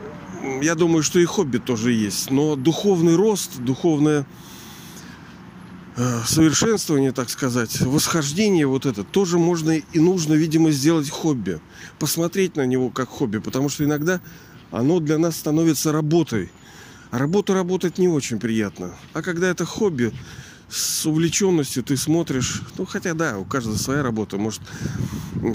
я 0.61 0.75
думаю, 0.75 1.03
что 1.03 1.19
и 1.19 1.25
хобби 1.25 1.57
тоже 1.57 1.93
есть. 1.93 2.29
Но 2.29 2.57
духовный 2.57 3.15
рост, 3.15 3.59
духовное 3.59 4.21
Э, 4.21 4.52
совершенствование, 6.25 7.11
так 7.11 7.29
сказать, 7.29 7.81
восхождение 7.81 8.65
вот 8.65 8.85
это 8.85 9.03
тоже 9.03 9.37
можно 9.37 9.71
и 9.71 9.99
нужно, 9.99 10.33
видимо, 10.33 10.71
сделать 10.71 11.09
хобби. 11.09 11.59
Посмотреть 11.99 12.55
на 12.55 12.65
него 12.65 12.89
как 12.89 13.09
хобби, 13.09 13.37
потому 13.37 13.69
что 13.69 13.83
иногда 13.83 14.19
оно 14.71 14.99
для 14.99 15.17
нас 15.17 15.37
становится 15.37 15.91
работой. 15.91 16.51
А 17.11 17.19
работу 17.19 17.53
работать 17.53 17.99
не 17.99 18.07
очень 18.07 18.39
приятно. 18.39 18.91
А 19.13 19.21
когда 19.21 19.47
это 19.47 19.65
хобби, 19.65 20.11
с 20.67 21.05
увлеченностью 21.05 21.83
ты 21.83 21.95
смотришь, 21.95 22.63
ну 22.79 22.85
хотя 22.87 23.13
да, 23.13 23.37
у 23.37 23.45
каждого 23.45 23.75
своя 23.75 24.01
работа, 24.01 24.37
может 24.37 24.61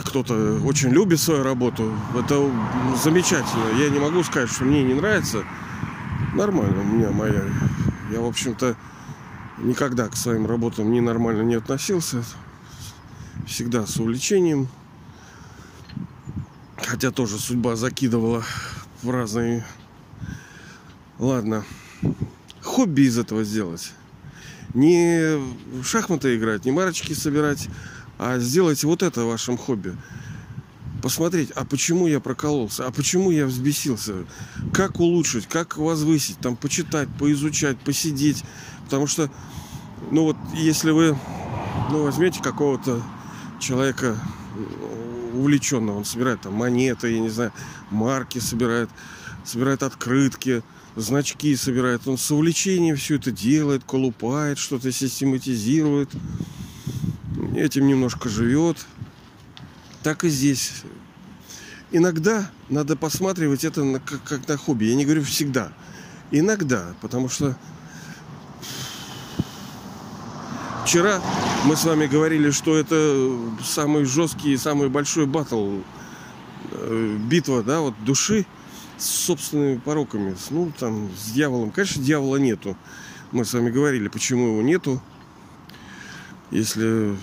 кто-то 0.04 0.60
очень 0.64 0.90
любит 0.90 1.18
свою 1.18 1.42
работу, 1.42 1.92
это 2.16 2.48
замечательно. 3.02 3.76
Я 3.80 3.88
не 3.88 3.98
могу 3.98 4.22
сказать, 4.22 4.50
что 4.50 4.64
мне 4.64 4.84
не 4.84 4.94
нравится. 4.94 5.42
Нормально 6.34 6.80
у 6.82 6.84
меня 6.84 7.10
моя. 7.10 7.42
Я, 8.12 8.20
в 8.20 8.26
общем-то, 8.26 8.76
никогда 9.62 10.08
к 10.08 10.16
своим 10.16 10.46
работам 10.46 10.92
ненормально 10.92 11.42
не 11.42 11.54
относился. 11.54 12.24
Всегда 13.46 13.86
с 13.86 13.96
увлечением. 13.96 14.68
Хотя 16.76 17.10
тоже 17.10 17.38
судьба 17.38 17.76
закидывала 17.76 18.44
в 19.02 19.10
разные... 19.10 19.64
Ладно. 21.18 21.64
Хобби 22.62 23.02
из 23.02 23.18
этого 23.18 23.42
сделать. 23.42 23.92
Не 24.74 25.36
в 25.80 25.84
шахматы 25.84 26.36
играть, 26.36 26.64
не 26.64 26.70
марочки 26.70 27.12
собирать, 27.12 27.68
а 28.18 28.38
сделать 28.38 28.84
вот 28.84 29.02
это 29.02 29.24
вашим 29.24 29.56
хобби 29.56 29.96
посмотреть, 31.02 31.50
а 31.52 31.64
почему 31.64 32.06
я 32.06 32.20
прокололся, 32.20 32.86
а 32.86 32.90
почему 32.90 33.30
я 33.30 33.46
взбесился, 33.46 34.24
как 34.72 35.00
улучшить, 35.00 35.46
как 35.46 35.76
возвысить, 35.76 36.38
там, 36.38 36.56
почитать, 36.56 37.08
поизучать, 37.18 37.78
посидеть. 37.78 38.44
Потому 38.88 39.06
что, 39.06 39.28
ну 40.10 40.22
вот, 40.22 40.36
если 40.54 40.92
вы, 40.92 41.14
ну, 41.90 42.04
возьмете 42.04 42.42
какого-то 42.42 43.02
человека 43.60 44.16
увлеченного, 45.34 45.98
он 45.98 46.04
собирает 46.06 46.40
там 46.40 46.54
монеты, 46.54 47.12
я 47.12 47.20
не 47.20 47.28
знаю, 47.28 47.52
марки 47.90 48.38
собирает, 48.38 48.88
собирает 49.44 49.82
открытки, 49.82 50.62
значки 50.96 51.54
собирает, 51.54 52.08
он 52.08 52.16
с 52.16 52.30
увлечением 52.30 52.96
все 52.96 53.16
это 53.16 53.30
делает, 53.30 53.84
колупает, 53.84 54.56
что-то 54.56 54.90
систематизирует, 54.90 56.08
этим 57.54 57.88
немножко 57.88 58.30
живет, 58.30 58.78
так 60.02 60.24
и 60.24 60.30
здесь. 60.30 60.72
Иногда 61.90 62.50
надо 62.70 62.96
посматривать 62.96 63.64
это 63.64 63.84
на, 63.84 64.00
как, 64.00 64.22
как 64.22 64.48
на 64.48 64.56
хобби. 64.56 64.86
Я 64.86 64.94
не 64.94 65.04
говорю 65.04 65.24
всегда. 65.24 65.72
Иногда, 66.30 66.94
потому 67.02 67.28
что 67.28 67.54
вчера 70.88 71.20
мы 71.66 71.76
с 71.76 71.84
вами 71.84 72.06
говорили, 72.06 72.50
что 72.50 72.74
это 72.74 73.30
самый 73.62 74.06
жесткий 74.06 74.54
и 74.54 74.56
самый 74.56 74.88
большой 74.88 75.26
батл, 75.26 75.80
э, 76.70 77.16
битва, 77.28 77.62
да, 77.62 77.80
вот 77.80 77.94
души 78.06 78.46
с 78.96 79.04
собственными 79.04 79.76
пороками. 79.76 80.34
Ну, 80.48 80.72
там, 80.78 81.10
с 81.14 81.32
дьяволом. 81.32 81.72
Конечно, 81.72 82.02
дьявола 82.02 82.36
нету. 82.36 82.74
Мы 83.32 83.44
с 83.44 83.52
вами 83.52 83.68
говорили, 83.68 84.08
почему 84.08 84.46
его 84.46 84.62
нету. 84.62 85.02
Если 86.50 87.18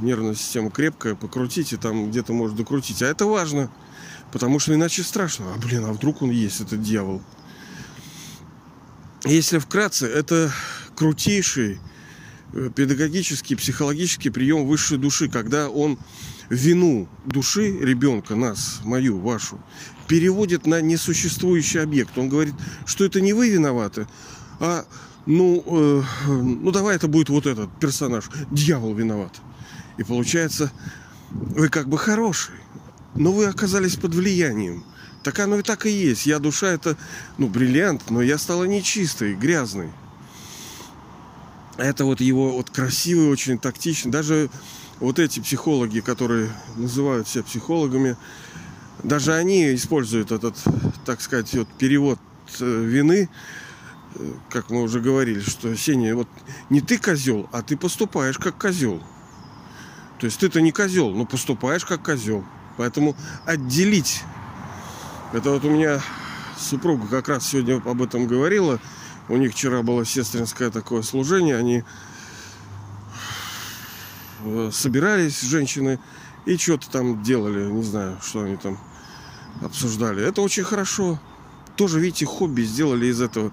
нервная 0.00 0.36
система 0.36 0.70
крепкая, 0.70 1.16
покрутите, 1.16 1.78
там 1.78 2.10
где-то 2.10 2.32
может 2.32 2.54
докрутить. 2.54 3.02
А 3.02 3.06
это 3.06 3.26
важно, 3.26 3.72
потому 4.30 4.60
что 4.60 4.72
иначе 4.72 5.02
страшно. 5.02 5.46
А, 5.52 5.58
блин, 5.58 5.84
а 5.84 5.92
вдруг 5.92 6.22
он 6.22 6.30
есть, 6.30 6.60
этот 6.60 6.80
дьявол? 6.80 7.20
Если 9.24 9.58
вкратце, 9.58 10.06
это 10.06 10.52
крутейший 10.94 11.80
педагогический, 12.74 13.54
психологический 13.54 14.30
прием 14.30 14.66
высшей 14.66 14.98
души, 14.98 15.28
когда 15.28 15.68
он 15.68 15.98
вину 16.48 17.08
души 17.24 17.78
ребенка, 17.78 18.34
нас, 18.34 18.80
мою, 18.84 19.18
вашу, 19.18 19.60
переводит 20.08 20.66
на 20.66 20.80
несуществующий 20.80 21.80
объект. 21.80 22.18
Он 22.18 22.28
говорит, 22.28 22.54
что 22.86 23.04
это 23.04 23.20
не 23.20 23.32
вы 23.32 23.50
виноваты, 23.50 24.06
а 24.58 24.84
ну, 25.26 25.62
э, 25.66 26.02
ну 26.26 26.70
давай 26.72 26.96
это 26.96 27.06
будет 27.06 27.28
вот 27.28 27.46
этот 27.46 27.70
персонаж, 27.78 28.28
дьявол 28.50 28.94
виноват. 28.94 29.40
И 29.98 30.02
получается, 30.02 30.72
вы 31.30 31.68
как 31.68 31.88
бы 31.88 31.98
хороший, 31.98 32.54
но 33.14 33.32
вы 33.32 33.46
оказались 33.46 33.96
под 33.96 34.14
влиянием. 34.14 34.84
Так 35.22 35.38
оно 35.38 35.58
и 35.58 35.62
так 35.62 35.86
и 35.86 35.90
есть. 35.90 36.26
Я 36.26 36.38
душа 36.38 36.68
это, 36.68 36.96
ну, 37.36 37.48
бриллиант, 37.48 38.10
но 38.10 38.22
я 38.22 38.38
стала 38.38 38.64
нечистой, 38.64 39.34
грязной. 39.34 39.90
Это 41.80 42.04
вот 42.04 42.20
его 42.20 42.52
вот 42.52 42.68
красивый, 42.68 43.30
очень 43.30 43.58
тактичный. 43.58 44.12
Даже 44.12 44.50
вот 44.98 45.18
эти 45.18 45.40
психологи, 45.40 46.00
которые 46.00 46.50
называют 46.76 47.26
себя 47.26 47.42
психологами, 47.42 48.18
даже 49.02 49.32
они 49.32 49.74
используют 49.74 50.30
этот, 50.30 50.56
так 51.06 51.22
сказать, 51.22 51.54
вот 51.54 51.68
перевод 51.78 52.18
э, 52.60 52.64
вины, 52.84 53.30
э, 54.14 54.32
как 54.50 54.68
мы 54.68 54.82
уже 54.82 55.00
говорили, 55.00 55.40
что 55.40 55.74
Сеня, 55.74 56.14
вот 56.14 56.28
не 56.68 56.82
ты 56.82 56.98
козел, 56.98 57.48
а 57.50 57.62
ты 57.62 57.78
поступаешь 57.78 58.36
как 58.36 58.58
козел. 58.58 59.02
То 60.18 60.26
есть 60.26 60.38
ты-то 60.38 60.60
не 60.60 60.72
козел, 60.72 61.08
но 61.14 61.24
поступаешь 61.24 61.86
как 61.86 62.04
козел. 62.04 62.44
Поэтому 62.76 63.16
отделить. 63.46 64.22
Это 65.32 65.50
вот 65.50 65.64
у 65.64 65.70
меня 65.70 66.02
супруга 66.58 67.08
как 67.08 67.28
раз 67.28 67.48
сегодня 67.48 67.76
об 67.76 68.02
этом 68.02 68.26
говорила. 68.26 68.80
У 69.30 69.36
них 69.36 69.52
вчера 69.52 69.82
было 69.82 70.04
сестринское 70.04 70.70
такое 70.70 71.02
служение. 71.02 71.56
Они 71.56 71.84
э, 74.44 74.70
собирались, 74.72 75.40
женщины, 75.42 76.00
и 76.46 76.56
что-то 76.56 76.90
там 76.90 77.22
делали. 77.22 77.70
Не 77.70 77.84
знаю, 77.84 78.18
что 78.20 78.42
они 78.42 78.56
там 78.56 78.76
обсуждали. 79.62 80.26
Это 80.26 80.42
очень 80.42 80.64
хорошо. 80.64 81.20
Тоже, 81.76 82.00
видите, 82.00 82.26
хобби 82.26 82.62
сделали 82.62 83.06
из 83.06 83.22
этого. 83.22 83.52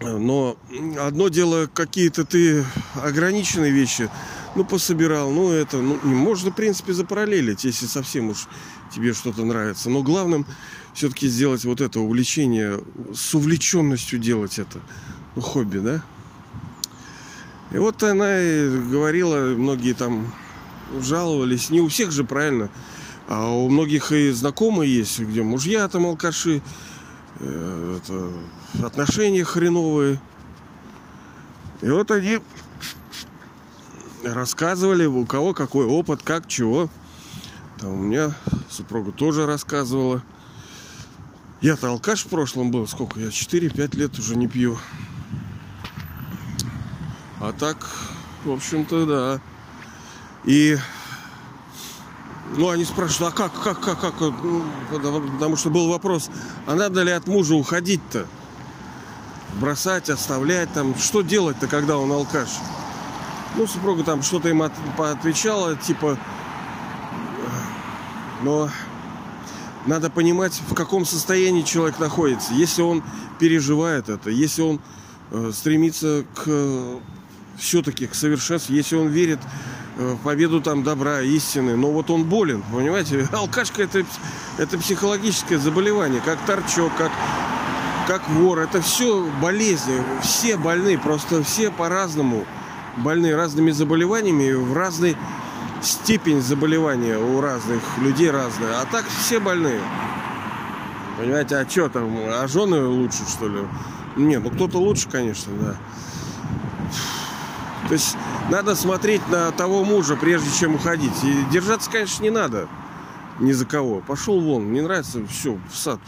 Но 0.00 0.56
одно 0.98 1.28
дело, 1.28 1.70
какие-то 1.72 2.24
ты 2.24 2.64
ограниченные 2.96 3.70
вещи 3.70 4.10
ну, 4.54 4.64
пособирал, 4.64 5.30
ну, 5.30 5.50
это, 5.50 5.78
ну, 5.78 5.98
можно, 6.02 6.50
в 6.50 6.54
принципе, 6.54 6.92
запараллелить, 6.92 7.64
если 7.64 7.86
совсем 7.86 8.30
уж 8.30 8.48
тебе 8.94 9.12
что-то 9.12 9.44
нравится. 9.44 9.90
Но 9.90 10.02
главным 10.02 10.46
все-таки 10.94 11.28
сделать 11.28 11.64
вот 11.64 11.80
это 11.80 12.00
увлечение, 12.00 12.80
с 13.14 13.34
увлеченностью 13.34 14.18
делать 14.18 14.58
это. 14.58 14.80
Ну, 15.36 15.42
хобби, 15.42 15.78
да? 15.78 16.02
И 17.70 17.76
вот 17.76 18.02
она 18.02 18.40
и 18.40 18.68
говорила, 18.68 19.54
многие 19.54 19.92
там 19.92 20.32
жаловались, 21.00 21.70
не 21.70 21.80
у 21.80 21.88
всех 21.88 22.12
же 22.12 22.24
правильно, 22.24 22.70
а 23.28 23.50
у 23.50 23.68
многих 23.68 24.10
и 24.10 24.30
знакомые 24.30 24.96
есть, 24.96 25.20
где 25.20 25.42
мужья 25.42 25.86
там 25.88 26.06
алкаши, 26.06 26.62
э, 27.40 27.98
это, 28.02 28.86
отношения 28.86 29.44
хреновые. 29.44 30.18
И 31.82 31.90
вот 31.90 32.10
они 32.10 32.40
рассказывали, 34.32 35.06
у 35.06 35.24
кого 35.26 35.54
какой 35.54 35.86
опыт, 35.86 36.22
как, 36.22 36.48
чего. 36.48 36.88
Там 37.78 37.90
у 37.90 37.96
меня 37.96 38.34
супруга 38.70 39.12
тоже 39.12 39.46
рассказывала. 39.46 40.22
Я-то 41.60 41.88
алкаш 41.88 42.24
в 42.24 42.28
прошлом 42.28 42.70
был. 42.70 42.86
Сколько? 42.86 43.20
Я 43.20 43.28
4-5 43.28 43.96
лет 43.96 44.18
уже 44.18 44.36
не 44.36 44.46
пью. 44.46 44.78
А 47.40 47.52
так, 47.52 47.86
в 48.44 48.50
общем-то, 48.50 49.06
да. 49.06 49.40
И 50.44 50.78
ну, 52.56 52.70
они 52.70 52.84
спрашивают, 52.84 53.34
а 53.34 53.36
как, 53.36 53.52
как, 53.62 53.80
как, 53.80 54.00
как? 54.00 54.20
Ну, 54.20 54.64
потому 54.90 55.56
что 55.56 55.70
был 55.70 55.88
вопрос, 55.88 56.30
а 56.66 56.74
надо 56.74 57.02
ли 57.02 57.10
от 57.12 57.26
мужа 57.26 57.54
уходить-то? 57.54 58.26
Бросать, 59.60 60.08
оставлять 60.10 60.72
там. 60.72 60.96
Что 60.98 61.22
делать-то, 61.22 61.66
когда 61.66 61.98
он 61.98 62.10
алкаш? 62.10 62.48
Ну, 63.56 63.66
супруга 63.66 64.04
там 64.04 64.22
что-то 64.22 64.48
им 64.48 64.62
от, 64.62 64.72
поотвечала, 64.96 65.76
типа... 65.76 66.18
Но 68.42 68.70
надо 69.86 70.10
понимать, 70.10 70.60
в 70.68 70.74
каком 70.74 71.04
состоянии 71.04 71.62
человек 71.62 71.98
находится. 71.98 72.52
Если 72.54 72.82
он 72.82 73.02
переживает 73.38 74.08
это, 74.08 74.30
если 74.30 74.62
он 74.62 74.80
э, 75.30 75.50
стремится 75.52 76.24
к 76.34 76.42
э, 76.46 76.98
все-таки 77.56 78.06
к 78.06 78.14
совершенству, 78.14 78.74
если 78.74 78.96
он 78.96 79.08
верит 79.08 79.40
э, 79.96 80.16
победу 80.22 80.60
там 80.60 80.82
добра, 80.82 81.22
истины, 81.22 81.76
но 81.76 81.90
вот 81.90 82.10
он 82.10 82.24
болен, 82.24 82.62
понимаете? 82.72 83.28
Алкашка 83.32 83.82
это, 83.82 84.04
это 84.58 84.78
психологическое 84.78 85.58
заболевание, 85.58 86.20
как 86.24 86.38
торчок, 86.44 86.92
как, 86.96 87.10
как 88.06 88.28
вор. 88.28 88.58
Это 88.60 88.82
все 88.82 89.26
болезни, 89.40 90.02
все 90.22 90.56
больны, 90.56 90.98
просто 90.98 91.42
все 91.42 91.70
по-разному 91.70 92.44
больные 92.98 93.36
разными 93.36 93.70
заболеваниями 93.70 94.52
в 94.52 94.72
разной 94.72 95.16
степень 95.82 96.40
заболевания 96.40 97.18
у 97.18 97.40
разных 97.40 97.82
людей 97.98 98.30
разная. 98.30 98.80
А 98.80 98.86
так 98.86 99.04
все 99.06 99.40
больные. 99.40 99.80
Понимаете, 101.18 101.56
а 101.56 101.68
что 101.68 101.88
там, 101.88 102.16
а 102.16 102.46
жены 102.46 102.84
лучше, 102.84 103.28
что 103.28 103.48
ли? 103.48 103.60
Нет, 104.16 104.42
ну 104.42 104.50
кто-то 104.50 104.78
лучше, 104.78 105.08
конечно, 105.08 105.52
да. 105.60 105.76
То 107.88 107.94
есть 107.94 108.16
надо 108.50 108.74
смотреть 108.74 109.26
на 109.28 109.50
того 109.52 109.84
мужа, 109.84 110.16
прежде 110.16 110.50
чем 110.58 110.74
уходить. 110.74 111.24
И 111.24 111.44
держаться, 111.50 111.90
конечно, 111.90 112.22
не 112.22 112.30
надо 112.30 112.68
ни 113.40 113.52
за 113.52 113.66
кого. 113.66 114.00
Пошел 114.00 114.40
вон, 114.40 114.72
не 114.72 114.80
нравится, 114.80 115.20
все, 115.26 115.58
в 115.72 115.76
сад 115.76 116.00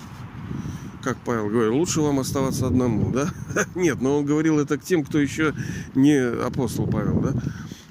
как 1.02 1.16
Павел 1.18 1.48
говорил, 1.48 1.76
лучше 1.76 2.00
вам 2.00 2.20
оставаться 2.20 2.66
одному, 2.66 3.10
да? 3.10 3.28
Нет, 3.74 4.00
но 4.00 4.18
он 4.18 4.24
говорил 4.24 4.58
это 4.58 4.78
к 4.78 4.82
тем, 4.82 5.04
кто 5.04 5.18
еще 5.18 5.54
не 5.94 6.16
апостол 6.18 6.86
Павел, 6.86 7.20
да? 7.20 7.32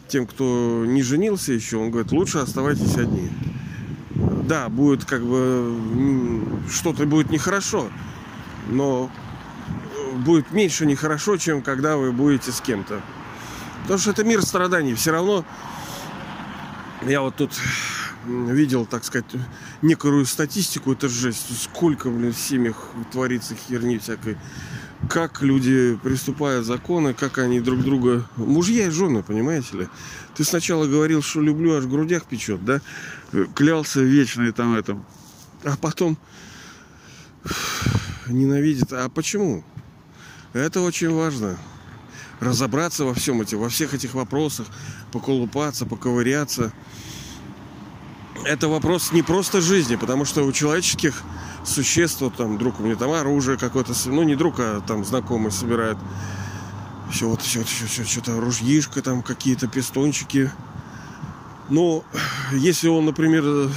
Тем, 0.07 0.25
кто 0.25 0.85
не 0.87 1.03
женился 1.03 1.53
еще, 1.53 1.77
он 1.77 1.91
говорит, 1.91 2.11
лучше 2.11 2.39
оставайтесь 2.39 2.95
одни. 2.97 3.29
Да, 4.47 4.69
будет 4.69 5.05
как 5.05 5.23
бы 5.23 6.43
что-то 6.71 7.05
будет 7.05 7.29
нехорошо, 7.29 7.89
но 8.67 9.11
будет 10.25 10.51
меньше 10.51 10.85
нехорошо, 10.85 11.37
чем 11.37 11.61
когда 11.61 11.97
вы 11.97 12.11
будете 12.11 12.51
с 12.51 12.59
кем-то. 12.59 13.01
Потому 13.83 13.99
что 13.99 14.11
это 14.11 14.23
мир 14.23 14.41
страданий. 14.41 14.93
Все 14.95 15.11
равно 15.11 15.45
я 17.07 17.21
вот 17.21 17.35
тут 17.35 17.51
видел, 18.25 18.85
так 18.85 19.03
сказать, 19.03 19.25
некую 19.81 20.25
статистику, 20.25 20.93
это 20.93 21.07
жесть. 21.07 21.47
Сколько, 21.61 22.09
блин, 22.09 22.33
в 22.33 22.37
семьях 22.37 22.75
творится 23.11 23.55
херни 23.55 23.97
всякой. 23.97 24.37
Как 25.09 25.41
люди 25.41 25.97
приступают 26.03 26.65
законы, 26.65 27.13
как 27.13 27.37
они 27.37 27.61
друг 27.61 27.81
друга... 27.81 28.27
Мужья 28.35 28.87
и 28.87 28.89
жены, 28.89 29.23
понимаете 29.23 29.77
ли? 29.77 29.87
Ты 30.35 30.43
сначала 30.43 30.87
говорил, 30.87 31.21
что 31.21 31.41
люблю, 31.41 31.75
аж 31.75 31.85
в 31.85 31.89
грудях 31.89 32.25
печет, 32.25 32.63
да? 32.65 32.81
Клялся 33.55 34.01
вечно 34.01 34.43
и 34.43 34.51
там 34.51 34.75
этом. 34.75 35.05
А 35.63 35.77
потом 35.77 36.17
ненавидит. 38.27 38.91
А 38.91 39.07
почему? 39.09 39.63
Это 40.51 40.81
очень 40.81 41.11
важно. 41.13 41.57
Разобраться 42.41 43.05
во 43.05 43.13
всем 43.13 43.41
этим, 43.41 43.59
во 43.59 43.69
всех 43.69 43.93
этих 43.93 44.13
вопросах, 44.13 44.67
поколупаться, 45.11 45.85
поковыряться 45.85 46.73
это 48.45 48.67
вопрос 48.67 49.11
не 49.11 49.21
просто 49.21 49.61
жизни, 49.61 49.95
потому 49.95 50.25
что 50.25 50.43
у 50.43 50.51
человеческих 50.51 51.23
существ, 51.63 52.21
вот 52.21 52.35
там 52.35 52.57
друг 52.57 52.79
у 52.79 52.83
меня 52.83 52.95
там 52.95 53.11
оружие 53.11 53.57
какое-то, 53.57 53.93
ну 54.05 54.23
не 54.23 54.35
друг, 54.35 54.55
а 54.59 54.81
там 54.85 55.05
знакомый 55.05 55.51
собирает. 55.51 55.97
Все 57.11 57.27
вот 57.27 57.41
все, 57.41 57.63
все, 57.63 57.85
все 57.85 58.03
что-то 58.03 58.39
ружьишко, 58.39 59.01
там 59.01 59.23
какие-то 59.23 59.67
пистончики. 59.67 60.51
Но 61.69 62.03
если 62.51 62.87
он, 62.87 63.05
например, 63.05 63.71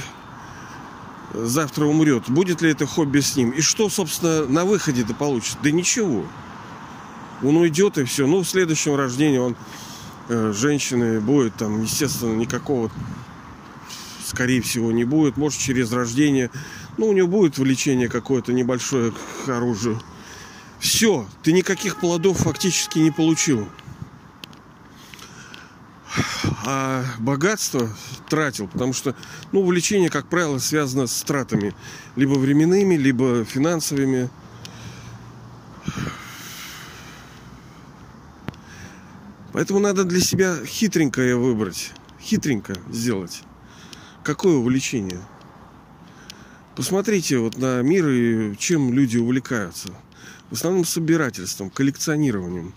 завтра 1.33 1.85
умрет, 1.85 2.29
будет 2.29 2.61
ли 2.61 2.71
это 2.71 2.85
хобби 2.85 3.19
с 3.19 3.35
ним? 3.35 3.51
И 3.51 3.61
что, 3.61 3.89
собственно, 3.89 4.45
на 4.45 4.65
выходе-то 4.65 5.13
получит? 5.13 5.57
Да 5.63 5.71
ничего. 5.71 6.25
Он 7.43 7.57
уйдет 7.57 7.97
и 7.97 8.03
все. 8.03 8.27
Ну, 8.27 8.41
в 8.41 8.47
следующем 8.47 8.95
рождении 8.95 9.39
он 9.39 9.55
э, 10.29 10.53
женщины 10.55 11.19
будет 11.19 11.55
там, 11.55 11.81
естественно, 11.81 12.33
никакого 12.33 12.89
скорее 14.33 14.61
всего, 14.61 14.91
не 14.91 15.03
будет. 15.03 15.37
Может, 15.37 15.59
через 15.59 15.91
рождение. 15.91 16.49
Ну, 16.97 17.07
у 17.07 17.13
него 17.13 17.27
будет 17.27 17.57
влечение 17.57 18.09
какое-то 18.09 18.51
небольшое 18.51 19.13
к 19.45 19.49
оружию. 19.49 20.01
Все, 20.79 21.27
ты 21.43 21.53
никаких 21.53 21.97
плодов 21.97 22.39
фактически 22.39 22.99
не 22.99 23.11
получил. 23.11 23.69
А 26.65 27.05
богатство 27.19 27.89
тратил, 28.29 28.67
потому 28.67 28.93
что, 28.93 29.15
ну, 29.51 29.61
увлечение, 29.61 30.09
как 30.09 30.27
правило, 30.27 30.57
связано 30.57 31.07
с 31.07 31.21
тратами. 31.23 31.73
Либо 32.15 32.33
временными, 32.33 32.95
либо 32.95 33.45
финансовыми. 33.45 34.29
Поэтому 39.51 39.79
надо 39.79 40.03
для 40.03 40.19
себя 40.19 40.57
хитренькое 40.65 41.35
выбрать. 41.35 41.91
Хитренько 42.19 42.73
сделать. 42.89 43.43
Какое 44.23 44.55
увлечение? 44.55 45.19
Посмотрите 46.77 47.37
вот 47.39 47.57
на 47.57 47.81
мир 47.81 48.07
и 48.07 48.55
чем 48.57 48.93
люди 48.93 49.17
увлекаются. 49.17 49.89
В 50.49 50.53
основном 50.53 50.85
собирательством, 50.85 51.69
коллекционированием. 51.69 52.73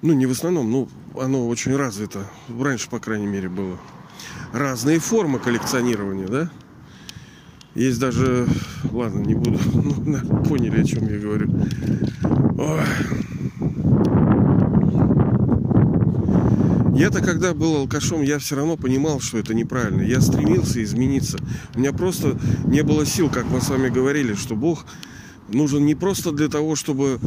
Ну, 0.00 0.12
не 0.12 0.26
в 0.26 0.30
основном, 0.30 0.70
ну, 0.70 0.88
оно 1.18 1.48
очень 1.48 1.74
развито. 1.74 2.30
Раньше, 2.48 2.88
по 2.88 3.00
крайней 3.00 3.26
мере, 3.26 3.48
было. 3.48 3.78
Разные 4.52 5.00
формы 5.00 5.40
коллекционирования, 5.40 6.28
да? 6.28 6.50
Есть 7.74 7.98
даже... 7.98 8.46
Ладно, 8.92 9.20
не 9.20 9.34
буду. 9.34 9.58
Ну, 10.06 10.44
поняли, 10.44 10.82
о 10.82 10.84
чем 10.84 11.08
я 11.08 11.18
говорю. 11.18 11.50
Ой. 12.58 12.84
Я-то, 16.94 17.20
когда 17.20 17.54
был 17.54 17.76
алкашом, 17.76 18.22
я 18.22 18.38
все 18.38 18.54
равно 18.54 18.76
понимал, 18.76 19.20
что 19.20 19.38
это 19.38 19.52
неправильно. 19.52 20.02
Я 20.02 20.20
стремился 20.20 20.82
измениться. 20.82 21.38
У 21.74 21.80
меня 21.80 21.92
просто 21.92 22.38
не 22.64 22.82
было 22.82 23.04
сил, 23.04 23.28
как 23.28 23.46
мы 23.46 23.60
с 23.60 23.68
вами 23.68 23.88
говорили, 23.88 24.34
что 24.34 24.54
Бог 24.54 24.86
нужен 25.48 25.84
не 25.84 25.96
просто 25.96 26.30
для 26.30 26.48
того, 26.48 26.76
чтобы 26.76 27.18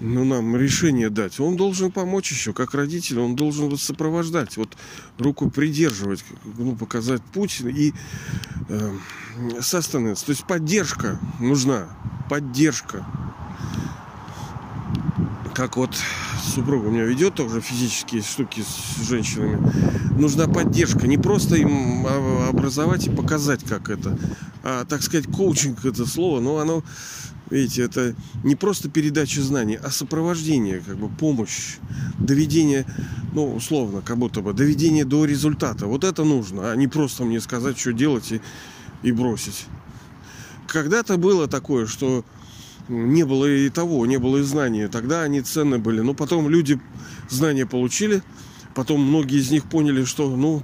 ну, 0.00 0.24
нам 0.24 0.56
решение 0.56 1.10
дать. 1.10 1.40
Он 1.40 1.56
должен 1.56 1.90
помочь 1.90 2.30
еще, 2.30 2.52
как 2.52 2.74
родитель, 2.74 3.18
он 3.18 3.36
должен 3.36 3.68
вот 3.68 3.80
сопровождать, 3.80 4.56
вот 4.56 4.76
руку 5.18 5.50
придерживать, 5.50 6.24
ну, 6.56 6.76
показать 6.76 7.22
путь 7.22 7.60
и 7.60 7.92
э, 8.68 8.92
sustenance. 9.58 10.24
То 10.24 10.30
есть 10.30 10.46
поддержка 10.46 11.18
нужна, 11.40 11.88
поддержка. 12.28 13.06
Как 15.60 15.76
вот 15.76 15.90
супруга 16.54 16.86
у 16.86 16.90
меня 16.90 17.04
ведет 17.04 17.34
тоже 17.34 17.60
физические 17.60 18.22
штуки 18.22 18.62
с 18.62 19.06
женщинами. 19.06 19.60
Нужна 20.18 20.48
поддержка. 20.48 21.06
Не 21.06 21.18
просто 21.18 21.56
им 21.56 22.06
образовать 22.48 23.08
и 23.08 23.10
показать, 23.10 23.62
как 23.64 23.90
это. 23.90 24.18
А, 24.62 24.86
так 24.86 25.02
сказать, 25.02 25.26
коучинг 25.26 25.84
это 25.84 26.06
слово, 26.06 26.40
но 26.40 26.56
оно 26.56 26.82
Видите, 27.50 27.82
это 27.82 28.14
не 28.42 28.56
просто 28.56 28.88
передача 28.88 29.42
знаний, 29.42 29.74
а 29.76 29.90
сопровождение, 29.90 30.80
как 30.80 30.96
бы 30.96 31.10
помощь, 31.10 31.76
доведение, 32.18 32.86
ну, 33.34 33.54
условно, 33.54 34.00
как 34.02 34.16
будто 34.16 34.40
бы, 34.40 34.54
доведение 34.54 35.04
до 35.04 35.26
результата. 35.26 35.86
Вот 35.86 36.04
это 36.04 36.24
нужно, 36.24 36.70
а 36.70 36.76
не 36.76 36.86
просто 36.86 37.24
мне 37.24 37.40
сказать, 37.40 37.76
что 37.78 37.92
делать 37.92 38.32
и, 38.32 38.40
и 39.02 39.12
бросить. 39.12 39.66
Когда-то 40.68 41.18
было 41.18 41.48
такое, 41.48 41.86
что 41.86 42.24
не 42.90 43.24
было 43.24 43.46
и 43.46 43.68
того, 43.70 44.04
не 44.06 44.18
было 44.18 44.38
и 44.38 44.42
знания. 44.42 44.88
Тогда 44.88 45.22
они 45.22 45.40
ценны 45.40 45.78
были. 45.78 46.00
Но 46.00 46.12
потом 46.14 46.48
люди 46.48 46.80
знания 47.28 47.66
получили, 47.66 48.22
потом 48.74 49.00
многие 49.00 49.38
из 49.38 49.50
них 49.50 49.64
поняли, 49.64 50.04
что, 50.04 50.34
ну, 50.36 50.62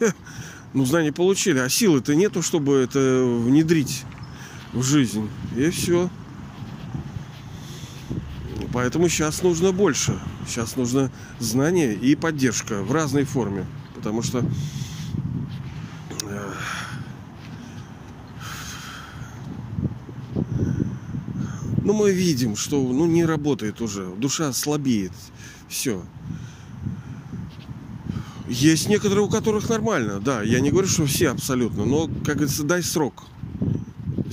ну, 0.72 0.84
знания 0.84 1.12
получили, 1.12 1.58
а 1.58 1.68
силы-то 1.68 2.14
нету, 2.14 2.42
чтобы 2.42 2.76
это 2.76 3.24
внедрить 3.24 4.04
в 4.72 4.82
жизнь. 4.82 5.28
И 5.56 5.70
все. 5.70 6.08
Поэтому 8.72 9.08
сейчас 9.08 9.42
нужно 9.42 9.72
больше. 9.72 10.18
Сейчас 10.48 10.76
нужно 10.76 11.10
знание 11.38 11.94
и 11.94 12.14
поддержка 12.14 12.82
в 12.82 12.92
разной 12.92 13.24
форме. 13.24 13.66
Потому 13.94 14.22
что 14.22 14.44
ну, 21.84 21.92
мы 21.92 22.12
видим, 22.12 22.56
что 22.56 22.80
ну, 22.82 23.06
не 23.06 23.24
работает 23.24 23.80
уже. 23.80 24.06
Душа 24.16 24.52
слабеет. 24.52 25.12
Все. 25.68 26.02
Есть 28.48 28.88
некоторые, 28.88 29.24
у 29.24 29.28
которых 29.28 29.68
нормально, 29.68 30.20
да. 30.20 30.42
Я 30.42 30.60
не 30.60 30.70
говорю, 30.70 30.88
что 30.88 31.06
все 31.06 31.30
абсолютно. 31.30 31.84
Но, 31.84 32.08
как 32.24 32.36
говорится, 32.36 32.64
дай 32.64 32.82
срок 32.82 33.24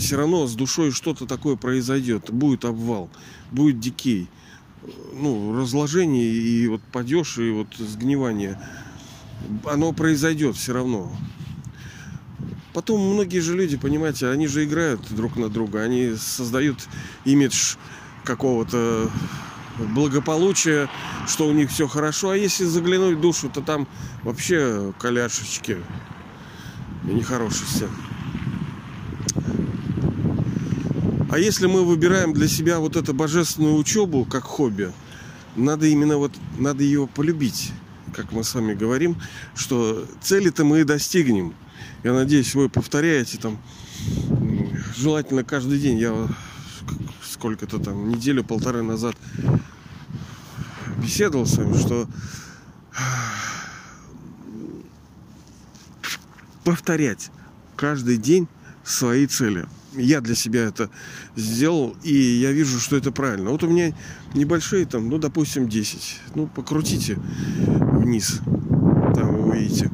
все 0.01 0.17
равно 0.17 0.47
с 0.47 0.55
душой 0.55 0.91
что-то 0.91 1.25
такое 1.25 1.55
произойдет. 1.55 2.31
Будет 2.31 2.65
обвал, 2.65 3.09
будет 3.51 3.79
дикей. 3.79 4.27
Ну, 5.13 5.55
разложение 5.55 6.25
и 6.25 6.67
вот 6.67 6.81
падеж, 6.91 7.37
и 7.37 7.51
вот 7.51 7.67
сгнивание. 7.77 8.59
Оно 9.65 9.93
произойдет 9.93 10.55
все 10.55 10.73
равно. 10.73 11.11
Потом 12.73 13.01
многие 13.01 13.39
же 13.39 13.55
люди, 13.55 13.77
понимаете, 13.77 14.29
они 14.29 14.47
же 14.47 14.63
играют 14.63 15.01
друг 15.13 15.35
на 15.35 15.49
друга. 15.49 15.81
Они 15.81 16.13
создают 16.15 16.77
имидж 17.25 17.75
какого-то 18.23 19.09
благополучия, 19.93 20.89
что 21.27 21.47
у 21.47 21.51
них 21.51 21.69
все 21.69 21.87
хорошо. 21.87 22.29
А 22.29 22.37
если 22.37 22.65
заглянуть 22.65 23.17
в 23.17 23.21
душу, 23.21 23.49
то 23.49 23.61
там 23.61 23.87
вообще 24.23 24.93
коляшечки 24.99 25.77
нехорошие 27.03 27.67
все. 27.67 27.89
А 31.29 31.39
если 31.39 31.65
мы 31.65 31.85
выбираем 31.85 32.33
для 32.33 32.47
себя 32.47 32.79
вот 32.79 32.97
эту 32.97 33.13
божественную 33.13 33.75
учебу 33.75 34.25
как 34.25 34.43
хобби, 34.43 34.91
надо 35.55 35.87
именно 35.87 36.17
вот, 36.17 36.33
надо 36.57 36.83
ее 36.83 37.07
полюбить, 37.07 37.71
как 38.13 38.33
мы 38.33 38.43
с 38.43 38.53
вами 38.53 38.73
говорим, 38.73 39.15
что 39.55 40.05
цели-то 40.21 40.65
мы 40.65 40.81
и 40.81 40.83
достигнем. 40.83 41.53
Я 42.03 42.13
надеюсь, 42.13 42.55
вы 42.55 42.69
повторяете 42.69 43.37
там, 43.37 43.59
желательно 44.97 45.43
каждый 45.43 45.79
день. 45.79 45.99
Я 45.99 46.27
сколько-то 47.23 47.79
там, 47.79 48.09
неделю-полторы 48.09 48.81
назад 48.81 49.15
беседовал 50.97 51.45
с 51.45 51.57
вами, 51.57 51.77
что 51.77 52.07
повторять 56.63 57.31
каждый 57.75 58.17
день 58.17 58.47
свои 58.83 59.27
цели 59.27 59.67
я 59.93 60.21
для 60.21 60.35
себя 60.35 60.61
это 60.61 60.89
сделал, 61.35 61.95
и 62.03 62.13
я 62.13 62.51
вижу, 62.51 62.79
что 62.79 62.95
это 62.95 63.11
правильно. 63.11 63.51
Вот 63.51 63.63
у 63.63 63.67
меня 63.67 63.93
небольшие 64.33 64.85
там, 64.85 65.09
ну, 65.09 65.17
допустим, 65.17 65.67
10. 65.67 66.19
Ну, 66.35 66.47
покрутите 66.47 67.15
вниз. 67.15 68.39
Там 69.15 69.35
вы 69.35 69.49
увидите. 69.49 69.91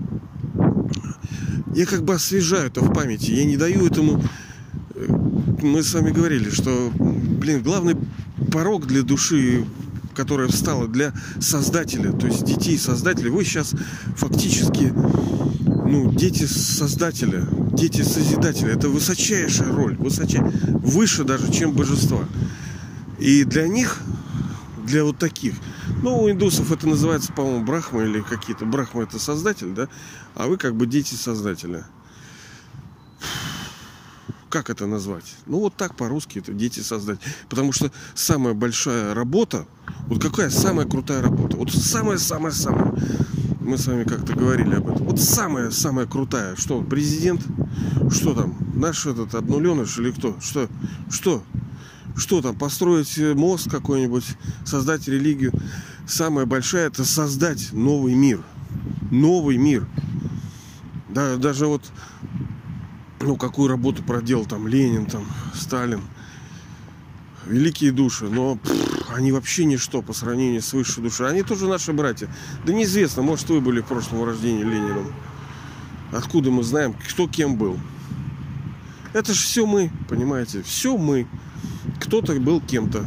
Я 1.77 1.85
как 1.85 2.03
бы 2.03 2.15
освежаю 2.15 2.69
это 2.69 2.81
в 2.81 2.91
памяти. 2.91 3.29
Я 3.29 3.45
не 3.45 3.55
даю 3.55 3.85
этому... 3.85 4.23
Э, 4.95 5.05
мы 5.61 5.83
с 5.83 5.93
вами 5.93 6.09
говорили, 6.09 6.49
что, 6.49 6.91
блин, 6.97 7.61
главный 7.61 7.95
порог 8.51 8.87
для 8.87 9.03
души 9.03 9.63
которая 10.15 10.47
встала 10.47 10.87
для 10.87 11.13
создателя, 11.39 12.11
то 12.11 12.25
есть 12.25 12.43
детей 12.43 12.79
создателя. 12.79 13.29
Вы 13.29 13.45
сейчас 13.45 13.75
фактически 14.15 14.91
ну, 14.91 16.11
дети 16.11 16.45
создателя, 16.45 17.47
дети 17.73 18.01
созидателя. 18.01 18.69
Это 18.69 18.89
высочайшая 18.89 19.71
роль, 19.71 19.95
высочайшая, 19.97 20.51
выше 20.79 21.23
даже, 21.23 21.53
чем 21.53 21.73
божества. 21.73 22.25
И 23.19 23.43
для 23.43 23.67
них, 23.67 24.01
для 24.87 25.03
вот 25.03 25.17
таких, 25.17 25.53
ну, 26.01 26.23
у 26.23 26.31
индусов 26.31 26.71
это 26.71 26.87
называется, 26.87 27.31
по-моему, 27.33 27.65
брахма 27.65 28.03
или 28.03 28.21
какие-то. 28.21 28.65
Брахма 28.65 29.03
это 29.03 29.19
создатель, 29.19 29.73
да? 29.73 29.89
А 30.33 30.47
вы 30.47 30.57
как 30.57 30.75
бы 30.75 30.87
дети 30.87 31.13
создателя. 31.13 31.85
Как 34.49 34.69
это 34.69 34.87
назвать? 34.87 35.35
Ну, 35.45 35.59
вот 35.59 35.75
так 35.75 35.95
по-русски 35.95 36.39
это 36.39 36.53
дети 36.53 36.79
создателя. 36.79 37.31
Потому 37.49 37.73
что 37.73 37.91
самая 38.15 38.53
большая 38.53 39.13
работа, 39.13 39.67
вот 40.07 40.21
какая 40.21 40.49
самая 40.49 40.87
крутая 40.87 41.21
работа? 41.21 41.57
Вот 41.57 41.71
самая-самая-самая 41.71 42.93
мы 43.59 43.77
с 43.77 43.85
вами 43.85 44.05
как-то 44.05 44.33
говорили 44.33 44.75
об 44.75 44.87
этом. 44.89 45.05
Вот 45.05 45.19
самая-самая 45.19 46.05
крутая. 46.05 46.55
Что, 46.55 46.81
президент? 46.81 47.45
Что 48.09 48.33
там? 48.33 48.57
Наш 48.73 49.05
этот 49.05 49.35
обнуленыш 49.35 49.97
или 49.99 50.11
кто? 50.11 50.37
Что? 50.39 50.69
Что? 51.09 51.43
Что 52.17 52.41
там? 52.41 52.55
Построить 52.55 53.17
мост 53.35 53.69
какой-нибудь? 53.69 54.25
Создать 54.65 55.07
религию? 55.07 55.53
Самая 56.07 56.45
большая 56.45 56.87
это 56.87 57.05
создать 57.05 57.71
новый 57.73 58.15
мир. 58.15 58.41
Новый 59.11 59.57
мир. 59.57 59.87
Да, 61.09 61.37
даже 61.37 61.67
вот 61.67 61.83
ну, 63.19 63.35
какую 63.35 63.67
работу 63.67 64.03
проделал 64.03 64.45
там 64.45 64.67
Ленин, 64.67 65.05
там, 65.05 65.25
Сталин. 65.53 66.01
Великие 67.45 67.91
души, 67.91 68.25
но 68.25 68.55
пфф, 68.55 69.11
они 69.15 69.31
вообще 69.31 69.63
ничто 69.63 70.01
по 70.01 70.11
сравнению 70.11 70.61
с 70.61 70.73
высшей 70.73 71.01
душой. 71.03 71.29
Они 71.29 71.43
тоже 71.43 71.67
наши 71.67 71.93
братья. 71.93 72.29
Да 72.65 72.73
неизвестно, 72.73 73.21
может, 73.21 73.47
вы 73.49 73.61
были 73.61 73.79
в 73.79 73.85
прошлом 73.85 74.23
рождении 74.23 74.63
Лениным. 74.63 75.13
Откуда 76.11 76.51
мы 76.51 76.63
знаем, 76.63 76.93
кто 76.93 77.27
кем 77.27 77.55
был? 77.55 77.79
Это 79.13 79.33
же 79.33 79.41
все 79.41 79.65
мы, 79.65 79.91
понимаете? 80.09 80.61
Все 80.61 80.97
мы. 80.97 81.27
Кто-то 82.07 82.39
был 82.39 82.61
кем-то. 82.61 83.03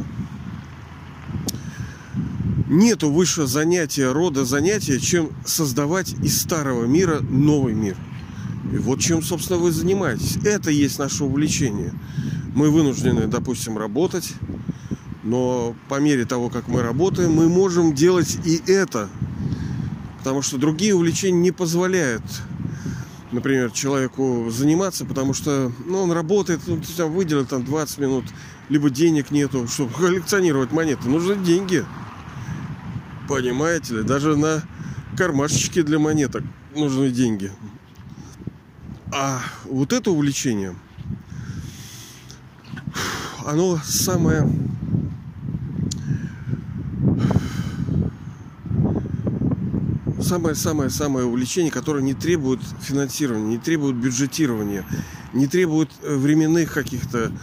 Нету 2.69 3.09
выше 3.09 3.47
занятия, 3.47 4.11
рода 4.11 4.45
занятия, 4.45 4.99
чем 4.99 5.31
создавать 5.43 6.13
из 6.21 6.39
старого 6.39 6.85
мира 6.85 7.19
новый 7.19 7.73
мир. 7.73 7.97
И 8.71 8.77
вот 8.77 8.99
чем, 8.99 9.23
собственно, 9.23 9.57
вы 9.57 9.71
занимаетесь. 9.71 10.37
Это 10.45 10.69
есть 10.69 10.99
наше 10.99 11.23
увлечение. 11.23 11.93
Мы 12.53 12.69
вынуждены, 12.69 13.25
допустим, 13.25 13.75
работать, 13.75 14.35
но 15.23 15.75
по 15.89 15.99
мере 15.99 16.25
того, 16.25 16.49
как 16.49 16.67
мы 16.67 16.83
работаем, 16.83 17.33
мы 17.33 17.49
можем 17.49 17.95
делать 17.95 18.37
и 18.45 18.61
это. 18.67 19.09
Потому 20.19 20.43
что 20.43 20.59
другие 20.59 20.93
увлечения 20.93 21.39
не 21.39 21.51
позволяют, 21.51 22.23
например, 23.31 23.71
человеку 23.71 24.51
заниматься, 24.51 25.05
потому 25.05 25.33
что 25.33 25.71
ну, 25.87 26.03
он 26.03 26.11
работает, 26.11 26.61
ну, 26.67 26.79
выделил 27.07 27.47
там 27.47 27.65
20 27.65 27.97
минут, 27.97 28.25
либо 28.71 28.89
денег 28.89 29.31
нету, 29.31 29.67
чтобы 29.67 29.93
коллекционировать 29.93 30.71
монеты. 30.71 31.09
Нужны 31.09 31.35
деньги. 31.35 31.83
Понимаете 33.27 33.97
ли? 33.97 34.03
Даже 34.03 34.37
на 34.37 34.63
кармашечки 35.17 35.81
для 35.81 35.99
монеток 35.99 36.43
нужны 36.73 37.09
деньги. 37.09 37.51
А 39.11 39.41
вот 39.65 39.91
это 39.91 40.11
увлечение, 40.11 40.73
оно 43.45 43.77
самое 43.83 44.49
самое-самое-самое 50.21 51.25
увлечение, 51.25 51.73
которое 51.73 52.01
не 52.01 52.13
требует 52.13 52.61
финансирования, 52.79 53.47
не 53.47 53.57
требует 53.57 53.97
бюджетирования, 53.97 54.85
не 55.33 55.47
требует 55.47 55.89
временных 56.01 56.71
каких-то 56.71 57.33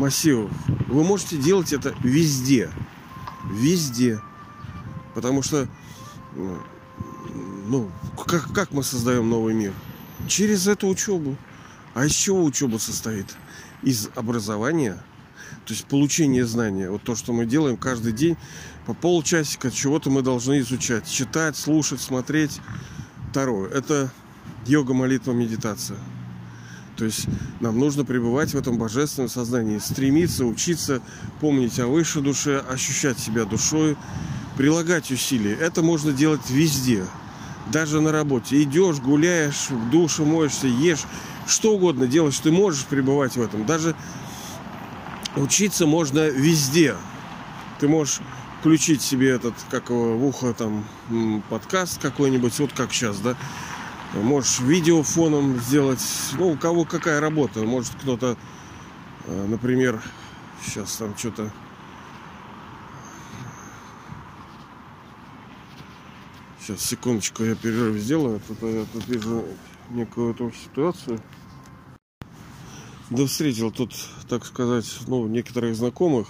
массивов. 0.00 0.50
Вы 0.88 1.04
можете 1.04 1.36
делать 1.36 1.72
это 1.72 1.94
везде. 2.02 2.70
Везде. 3.52 4.20
Потому 5.14 5.42
что, 5.42 5.68
ну, 6.34 7.90
как, 8.26 8.52
как 8.52 8.72
мы 8.72 8.82
создаем 8.82 9.28
новый 9.28 9.54
мир? 9.54 9.72
Через 10.26 10.66
эту 10.66 10.88
учебу. 10.88 11.36
А 11.94 12.06
из 12.06 12.12
чего 12.12 12.44
учеба 12.44 12.78
состоит? 12.78 13.26
Из 13.82 14.08
образования, 14.14 15.02
то 15.66 15.74
есть 15.74 15.84
получение 15.86 16.46
знания. 16.46 16.90
Вот 16.90 17.02
то, 17.02 17.14
что 17.16 17.32
мы 17.32 17.46
делаем 17.46 17.76
каждый 17.76 18.12
день, 18.12 18.36
по 18.86 18.94
полчасика 18.94 19.70
чего-то 19.70 20.10
мы 20.10 20.22
должны 20.22 20.60
изучать. 20.60 21.10
Читать, 21.10 21.56
слушать, 21.56 22.00
смотреть. 22.00 22.60
Второе. 23.30 23.70
Это 23.70 24.12
йога, 24.66 24.94
молитва, 24.94 25.32
медитация. 25.32 25.98
То 27.00 27.06
есть 27.06 27.28
нам 27.60 27.78
нужно 27.78 28.04
пребывать 28.04 28.52
в 28.52 28.58
этом 28.58 28.76
божественном 28.76 29.30
сознании, 29.30 29.78
стремиться, 29.78 30.44
учиться, 30.44 31.00
помнить 31.40 31.80
о 31.80 31.86
высшей 31.86 32.20
душе, 32.20 32.58
ощущать 32.58 33.18
себя 33.18 33.46
душой, 33.46 33.96
прилагать 34.58 35.10
усилия. 35.10 35.54
Это 35.54 35.80
можно 35.80 36.12
делать 36.12 36.42
везде, 36.50 37.06
даже 37.72 38.02
на 38.02 38.12
работе. 38.12 38.62
Идешь, 38.62 38.98
гуляешь, 38.98 39.70
в 39.70 39.88
душе 39.88 40.24
моешься, 40.24 40.66
ешь, 40.66 41.06
что 41.46 41.72
угодно 41.72 42.06
делаешь, 42.06 42.38
ты 42.38 42.52
можешь 42.52 42.84
пребывать 42.84 43.34
в 43.34 43.40
этом. 43.40 43.64
Даже 43.64 43.96
учиться 45.36 45.86
можно 45.86 46.28
везде. 46.28 46.96
Ты 47.78 47.88
можешь 47.88 48.20
включить 48.60 49.00
себе 49.00 49.30
этот, 49.30 49.54
как 49.70 49.88
в 49.88 50.22
ухо 50.22 50.52
там 50.52 50.84
подкаст 51.48 51.98
какой-нибудь, 51.98 52.58
вот 52.58 52.74
как 52.74 52.92
сейчас, 52.92 53.20
да, 53.20 53.36
Можешь 54.14 54.60
видео 54.60 55.02
фоном 55.02 55.58
сделать. 55.60 56.02
Ну, 56.36 56.50
у 56.50 56.56
кого 56.56 56.84
какая 56.84 57.20
работа. 57.20 57.60
Может 57.60 57.94
кто-то, 57.94 58.36
э, 59.26 59.46
например, 59.46 60.02
сейчас 60.64 60.96
там 60.96 61.16
что-то... 61.16 61.52
Сейчас, 66.60 66.82
секундочку, 66.82 67.44
я 67.44 67.54
перерыв 67.54 67.96
сделаю. 67.98 68.40
Тут 68.46 68.62
я 68.62 68.84
тут 68.92 69.06
вижу 69.06 69.44
некую 69.90 70.34
эту 70.34 70.52
ситуацию. 70.52 71.20
Да 73.10 73.26
встретил 73.26 73.70
тут, 73.70 73.94
так 74.28 74.44
сказать, 74.44 74.86
ну, 75.06 75.26
некоторых 75.28 75.74
знакомых. 75.76 76.28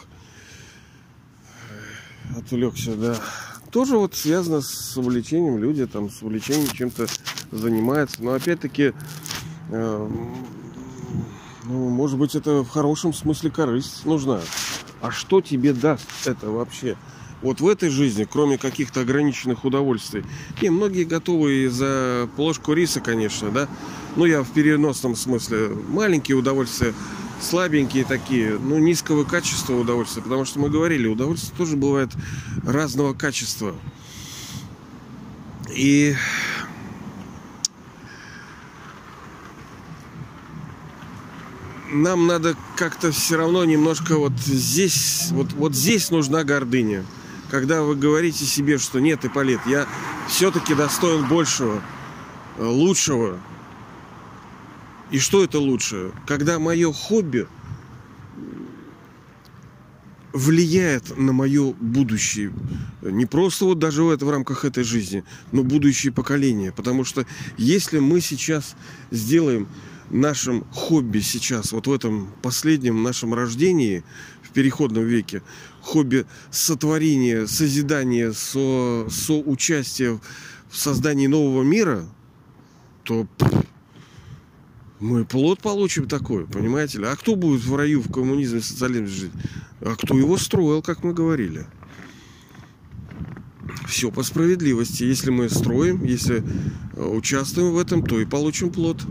Отвлекся, 2.36 2.94
да. 2.94 3.16
Тоже 3.70 3.96
вот 3.96 4.14
связано 4.14 4.60
с 4.60 4.96
увлечением 4.96 5.58
люди, 5.58 5.86
там, 5.86 6.10
с 6.10 6.22
увлечением 6.22 6.68
чем-то 6.68 7.06
занимается. 7.52 8.22
Но 8.22 8.32
опять-таки, 8.32 8.92
э, 9.70 10.08
ну, 11.64 11.88
может 11.88 12.18
быть, 12.18 12.34
это 12.34 12.62
в 12.62 12.68
хорошем 12.68 13.12
смысле 13.12 13.50
корысть 13.50 14.04
нужна. 14.04 14.40
А 15.00 15.10
что 15.10 15.40
тебе 15.40 15.72
даст 15.72 16.06
это 16.26 16.50
вообще? 16.50 16.96
Вот 17.42 17.60
в 17.60 17.68
этой 17.68 17.88
жизни, 17.88 18.26
кроме 18.30 18.58
каких-то 18.58 19.00
ограниченных 19.00 19.64
удовольствий. 19.64 20.24
Не, 20.60 20.68
многие 20.68 21.04
готовы 21.04 21.70
за 21.70 22.28
ложку 22.36 22.74
риса, 22.74 23.00
конечно, 23.00 23.50
да. 23.50 23.68
Ну, 24.16 24.26
я 24.26 24.42
в 24.42 24.50
переносном 24.52 25.16
смысле. 25.16 25.70
Маленькие 25.88 26.36
удовольствия, 26.36 26.92
слабенькие 27.40 28.04
такие, 28.04 28.58
ну, 28.58 28.78
низкого 28.78 29.24
качества 29.24 29.74
удовольствия. 29.74 30.22
Потому 30.22 30.44
что 30.44 30.58
мы 30.58 30.68
говорили, 30.68 31.08
удовольствие 31.08 31.56
тоже 31.56 31.76
бывает 31.76 32.10
разного 32.62 33.14
качества. 33.14 33.74
И 35.74 36.14
нам 41.90 42.26
надо 42.26 42.56
как-то 42.76 43.12
все 43.12 43.36
равно 43.36 43.64
немножко 43.64 44.16
вот 44.16 44.32
здесь, 44.38 45.28
вот, 45.30 45.52
вот 45.52 45.74
здесь 45.74 46.10
нужна 46.10 46.44
гордыня. 46.44 47.04
Когда 47.50 47.82
вы 47.82 47.96
говорите 47.96 48.44
себе, 48.44 48.78
что 48.78 49.00
нет, 49.00 49.24
Ипполит, 49.24 49.60
я 49.66 49.86
все-таки 50.28 50.74
достоин 50.74 51.26
большего, 51.28 51.82
э, 52.58 52.64
лучшего. 52.64 53.38
И 55.10 55.18
что 55.18 55.42
это 55.42 55.58
лучшее? 55.58 56.12
Когда 56.26 56.60
мое 56.60 56.92
хобби 56.92 57.48
влияет 60.32 61.16
на 61.18 61.32
мое 61.32 61.72
будущее. 61.72 62.52
Не 63.02 63.26
просто 63.26 63.64
вот 63.64 63.80
даже 63.80 64.04
это, 64.04 64.24
в 64.24 64.30
рамках 64.30 64.64
этой 64.64 64.84
жизни, 64.84 65.24
но 65.50 65.64
будущее 65.64 66.12
поколение. 66.12 66.70
Потому 66.70 67.04
что 67.04 67.26
если 67.56 67.98
мы 67.98 68.20
сейчас 68.20 68.76
сделаем 69.10 69.66
нашем 70.10 70.64
хобби 70.72 71.20
сейчас, 71.20 71.72
вот 71.72 71.86
в 71.86 71.92
этом 71.92 72.32
последнем 72.42 73.02
нашем 73.02 73.34
рождении 73.34 74.04
в 74.42 74.50
переходном 74.50 75.04
веке, 75.04 75.42
хобби 75.80 76.26
сотворения, 76.50 77.46
созидания, 77.46 78.32
со, 78.32 79.06
соучастия 79.10 80.20
в 80.68 80.76
создании 80.76 81.26
нового 81.26 81.62
мира, 81.62 82.06
то 83.04 83.26
мы 85.00 85.24
плод 85.24 85.60
получим 85.60 86.06
такой, 86.06 86.46
понимаете 86.46 86.98
ли? 86.98 87.06
А 87.06 87.16
кто 87.16 87.34
будет 87.34 87.64
в 87.64 87.74
раю, 87.74 88.02
в 88.02 88.12
коммунизме, 88.12 88.60
в 88.60 88.64
социализме 88.64 89.06
жить? 89.06 89.32
А 89.80 89.96
кто 89.96 90.16
его 90.16 90.36
строил, 90.36 90.82
как 90.82 91.02
мы 91.02 91.14
говорили? 91.14 91.66
Все 93.88 94.10
по 94.10 94.22
справедливости. 94.22 95.04
Если 95.04 95.30
мы 95.30 95.48
строим, 95.48 96.04
если 96.04 96.42
э, 96.96 97.02
участвуем 97.02 97.72
в 97.72 97.78
этом, 97.78 98.04
то 98.04 98.20
и 98.20 98.26
получим 98.26 98.70
плод. 98.70 99.02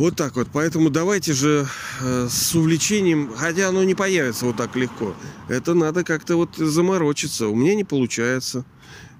Вот 0.00 0.16
так 0.16 0.34
вот. 0.36 0.48
Поэтому 0.50 0.88
давайте 0.88 1.34
же 1.34 1.66
э, 2.00 2.26
с 2.30 2.54
увлечением, 2.54 3.30
хотя 3.36 3.68
оно 3.68 3.84
не 3.84 3.94
появится 3.94 4.46
вот 4.46 4.56
так 4.56 4.74
легко. 4.74 5.14
Это 5.46 5.74
надо 5.74 6.04
как-то 6.04 6.36
вот 6.36 6.56
заморочиться. 6.56 7.48
У 7.48 7.54
меня 7.54 7.74
не 7.74 7.84
получается. 7.84 8.64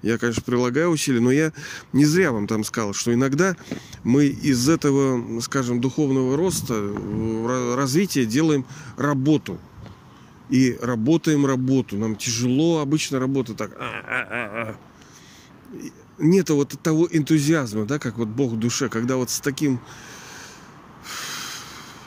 Я, 0.01 0.17
конечно, 0.17 0.41
прилагаю 0.41 0.89
усилия, 0.89 1.19
но 1.19 1.29
я 1.29 1.53
не 1.93 2.03
зря 2.03 2.31
вам 2.31 2.47
там 2.47 2.63
сказал, 2.63 2.93
что 2.93 3.13
иногда 3.13 3.55
мы 4.03 4.25
из 4.25 4.67
этого, 4.67 5.39
скажем, 5.41 5.81
духовного 5.81 6.35
роста, 6.35 6.73
э, 6.73 7.75
развития 7.75 8.25
делаем 8.25 8.65
работу. 8.97 9.59
И 10.49 10.79
работаем 10.81 11.45
работу. 11.45 11.95
Нам 11.95 12.15
тяжело 12.15 12.79
обычно 12.79 13.19
работа 13.19 13.53
так. 13.53 13.77
А-а-а-а. 13.79 14.75
Нет 16.17 16.49
вот 16.49 16.75
того 16.81 17.07
энтузиазма, 17.11 17.85
да, 17.85 17.99
как 17.99 18.17
вот 18.17 18.29
Бог 18.29 18.53
в 18.53 18.57
душе, 18.57 18.89
когда 18.89 19.17
вот 19.17 19.29
с 19.29 19.39
таким 19.41 19.79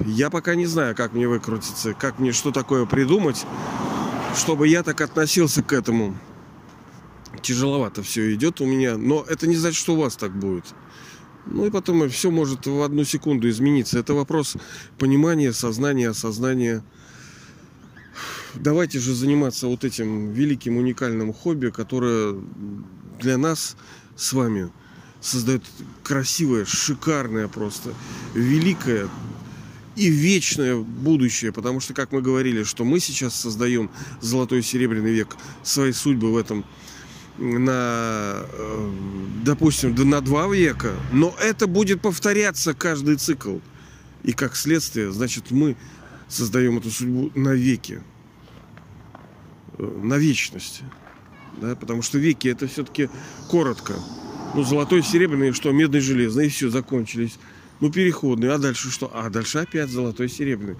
я 0.00 0.30
пока 0.30 0.54
не 0.54 0.66
знаю, 0.66 0.94
как 0.94 1.12
мне 1.12 1.28
выкрутиться, 1.28 1.94
как 1.94 2.18
мне 2.18 2.32
что 2.32 2.50
такое 2.50 2.86
придумать, 2.86 3.44
чтобы 4.36 4.68
я 4.68 4.82
так 4.82 5.00
относился 5.00 5.62
к 5.62 5.72
этому. 5.72 6.16
Тяжеловато 7.42 8.02
все 8.02 8.32
идет 8.34 8.60
у 8.60 8.66
меня, 8.66 8.96
но 8.96 9.24
это 9.28 9.46
не 9.46 9.56
значит, 9.56 9.78
что 9.78 9.94
у 9.94 10.00
вас 10.00 10.16
так 10.16 10.34
будет. 10.36 10.64
Ну 11.46 11.66
и 11.66 11.70
потом 11.70 12.08
все 12.08 12.30
может 12.30 12.66
в 12.66 12.82
одну 12.82 13.04
секунду 13.04 13.48
измениться. 13.48 13.98
Это 13.98 14.14
вопрос 14.14 14.56
понимания, 14.98 15.52
сознания, 15.52 16.08
осознания. 16.08 16.82
Давайте 18.54 18.98
же 18.98 19.14
заниматься 19.14 19.66
вот 19.66 19.84
этим 19.84 20.32
великим 20.32 20.76
уникальным 20.76 21.32
хобби, 21.32 21.70
которое 21.70 22.36
для 23.20 23.36
нас 23.36 23.76
с 24.16 24.32
вами 24.32 24.70
создает 25.20 25.64
красивое, 26.02 26.64
шикарное 26.64 27.48
просто, 27.48 27.94
великое 28.34 29.08
и 29.96 30.08
вечное 30.08 30.76
будущее. 30.76 31.52
Потому 31.52 31.80
что, 31.80 31.94
как 31.94 32.12
мы 32.12 32.22
говорили, 32.22 32.62
что 32.64 32.84
мы 32.84 33.00
сейчас 33.00 33.34
создаем 33.34 33.90
золотой 34.20 34.60
и 34.60 34.62
серебряный 34.62 35.12
век, 35.12 35.36
свои 35.62 35.92
судьбы 35.92 36.32
в 36.32 36.36
этом 36.36 36.64
на, 37.38 38.46
э, 38.52 38.92
допустим, 39.44 39.94
на 40.08 40.20
два 40.20 40.46
века, 40.48 40.94
но 41.12 41.34
это 41.40 41.66
будет 41.66 42.00
повторяться 42.00 42.74
каждый 42.74 43.16
цикл. 43.16 43.58
И 44.22 44.32
как 44.32 44.56
следствие, 44.56 45.12
значит, 45.12 45.50
мы 45.50 45.76
создаем 46.28 46.78
эту 46.78 46.90
судьбу 46.90 47.30
э, 47.34 48.00
на 50.02 50.16
вечность. 50.16 50.82
Да? 51.60 51.76
Потому 51.76 52.02
что 52.02 52.18
веки 52.18 52.48
это 52.48 52.66
все-таки 52.66 53.08
коротко. 53.48 53.94
Ну, 54.54 54.62
золотой, 54.62 55.02
серебряный, 55.02 55.52
что, 55.52 55.72
медный, 55.72 56.00
железный, 56.00 56.46
и 56.46 56.48
все, 56.48 56.70
закончились. 56.70 57.38
Ну, 57.80 57.90
переходный, 57.90 58.52
а 58.52 58.58
дальше 58.58 58.90
что? 58.90 59.10
А 59.12 59.30
дальше 59.30 59.58
опять 59.58 59.90
золотой, 59.90 60.28
серебряный. 60.28 60.76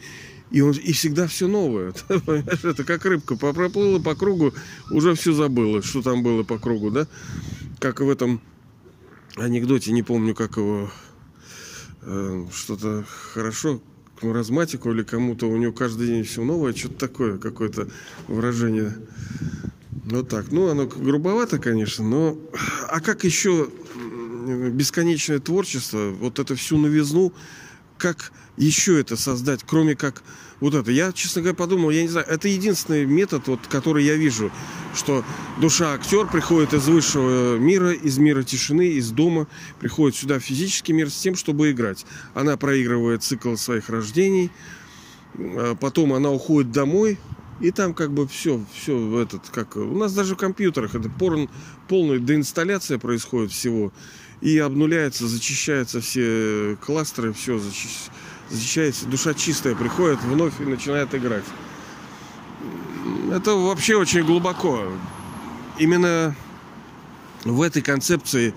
И, 0.51 0.61
он, 0.61 0.73
и 0.73 0.93
всегда 0.93 1.27
все 1.27 1.49
новое. 1.49 1.93
Это 2.09 2.85
как 2.85 3.05
рыбка 3.05 3.37
проплыла 3.37 3.99
по 3.99 4.15
кругу, 4.15 4.55
уже 4.91 5.15
все 5.15 5.33
забыла, 5.33 5.83
что 5.83 6.03
там 6.03 6.23
было 6.23 6.43
по 6.45 6.59
кругу, 6.59 6.91
да? 6.91 7.07
Как 7.81 8.01
в 8.01 8.09
этом 8.09 8.41
анекдоте, 9.37 9.93
не 9.93 10.03
помню, 10.03 10.35
как 10.35 10.57
его, 10.57 10.91
э, 12.03 12.47
что-то 12.53 13.05
хорошо, 13.33 13.81
к 14.19 14.23
маразматику 14.23 14.93
или 14.93 15.03
кому-то, 15.03 15.47
у 15.47 15.57
него 15.57 15.73
каждый 15.73 16.07
день 16.07 16.25
все 16.25 16.45
новое, 16.45 16.73
что-то 16.73 17.09
такое, 17.09 17.39
какое-то 17.39 17.89
выражение. 18.29 18.95
Вот 20.05 20.29
так. 20.29 20.53
Ну, 20.53 20.69
оно 20.69 20.87
грубовато, 20.87 21.59
конечно, 21.59 22.05
но... 22.05 22.39
А 22.89 23.01
как 23.01 23.25
еще 23.25 23.71
бесконечное 24.45 25.39
творчество, 25.39 26.11
вот 26.11 26.39
это 26.39 26.55
всю 26.55 26.79
новизну, 26.79 27.33
как 27.99 28.33
еще 28.57 29.01
это 29.01 29.17
создать, 29.17 29.63
кроме 29.65 29.95
как 29.97 30.23
вот 30.61 30.75
это. 30.75 30.91
Я, 30.91 31.13
честно 31.13 31.43
говоря, 31.43 31.57
подумал, 31.57 31.91
я 31.91 32.03
не 32.03 32.09
знаю, 32.09 32.27
это 32.29 32.49
единственный 32.49 33.05
метод, 33.05 33.47
вот, 33.49 33.61
который 33.69 34.05
я 34.05 34.15
вижу, 34.15 34.51
что 34.95 35.25
душа 35.61 35.95
актер 35.95 36.27
приходит 36.27 36.75
из 36.75 36.87
высшего 36.87 37.57
мира, 37.57 37.93
из 37.93 38.19
мира 38.19 38.43
тишины, 38.43 38.89
из 38.89 39.11
дома, 39.11 39.47
приходит 39.81 40.17
сюда 40.17 40.39
в 40.39 40.43
физический 40.43 40.93
мир 40.93 41.11
с 41.11 41.17
тем, 41.17 41.35
чтобы 41.35 41.71
играть. 41.71 42.07
Она 42.35 42.57
проигрывает 42.57 43.23
цикл 43.23 43.57
своих 43.57 43.89
рождений, 43.89 44.51
а 45.37 45.75
потом 45.75 46.13
она 46.13 46.31
уходит 46.31 46.71
домой, 46.71 47.19
и 47.61 47.71
там 47.71 47.95
как 47.95 48.13
бы 48.13 48.27
все, 48.27 48.65
все 48.75 49.23
этот, 49.23 49.49
как 49.51 49.77
у 49.77 49.97
нас 49.97 50.13
даже 50.13 50.35
в 50.35 50.39
компьютерах 50.39 50.95
это 50.95 51.09
порн, 51.09 51.49
полная 51.89 52.19
деинсталляция 52.19 52.99
происходит 52.99 53.53
всего 53.53 53.93
и 54.41 54.59
обнуляется, 54.59 55.27
зачищаются 55.27 56.01
все 56.01 56.77
кластеры, 56.85 57.33
все 57.33 57.61
зачищается, 58.51 59.07
душа 59.07 59.35
чистая 59.35 59.75
приходит 59.75 60.23
вновь 60.23 60.61
и 60.61 60.65
начинает 60.65 61.15
играть. 61.15 61.45
Это 63.33 63.55
вообще 63.55 63.97
очень 63.97 64.25
глубоко. 64.25 64.89
Именно 65.79 66.35
в 67.45 67.63
этой 67.63 67.83
концепции 67.83 68.55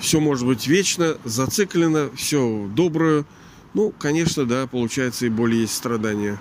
все 0.00 0.20
может 0.20 0.46
быть 0.46 0.66
вечно, 0.66 1.16
зациклено, 1.24 2.10
все 2.14 2.68
доброе. 2.74 3.24
Ну, 3.74 3.92
конечно, 3.98 4.46
да, 4.46 4.66
получается 4.66 5.26
и 5.26 5.28
более 5.28 5.62
есть 5.62 5.74
страдания. 5.74 6.38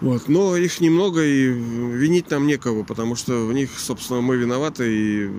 Вот. 0.00 0.28
Но 0.28 0.56
их 0.56 0.80
немного, 0.80 1.24
и 1.24 1.46
винить 1.48 2.30
нам 2.30 2.46
некого, 2.46 2.84
потому 2.84 3.16
что 3.16 3.46
в 3.46 3.52
них, 3.52 3.70
собственно, 3.78 4.20
мы 4.20 4.36
виноваты, 4.36 4.84
и 4.88 5.30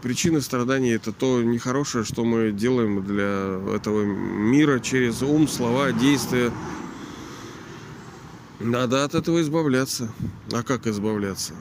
причины 0.00 0.40
страданий 0.40 0.90
это 0.90 1.12
то 1.12 1.42
нехорошее, 1.42 2.04
что 2.04 2.24
мы 2.24 2.52
делаем 2.52 3.04
для 3.04 3.60
этого 3.74 4.02
мира 4.04 4.80
через 4.80 5.22
ум, 5.22 5.48
слова, 5.48 5.92
действия. 5.92 6.52
Надо 8.58 9.04
от 9.04 9.14
этого 9.14 9.40
избавляться. 9.40 10.12
А 10.52 10.62
как 10.62 10.86
избавляться? 10.86 11.54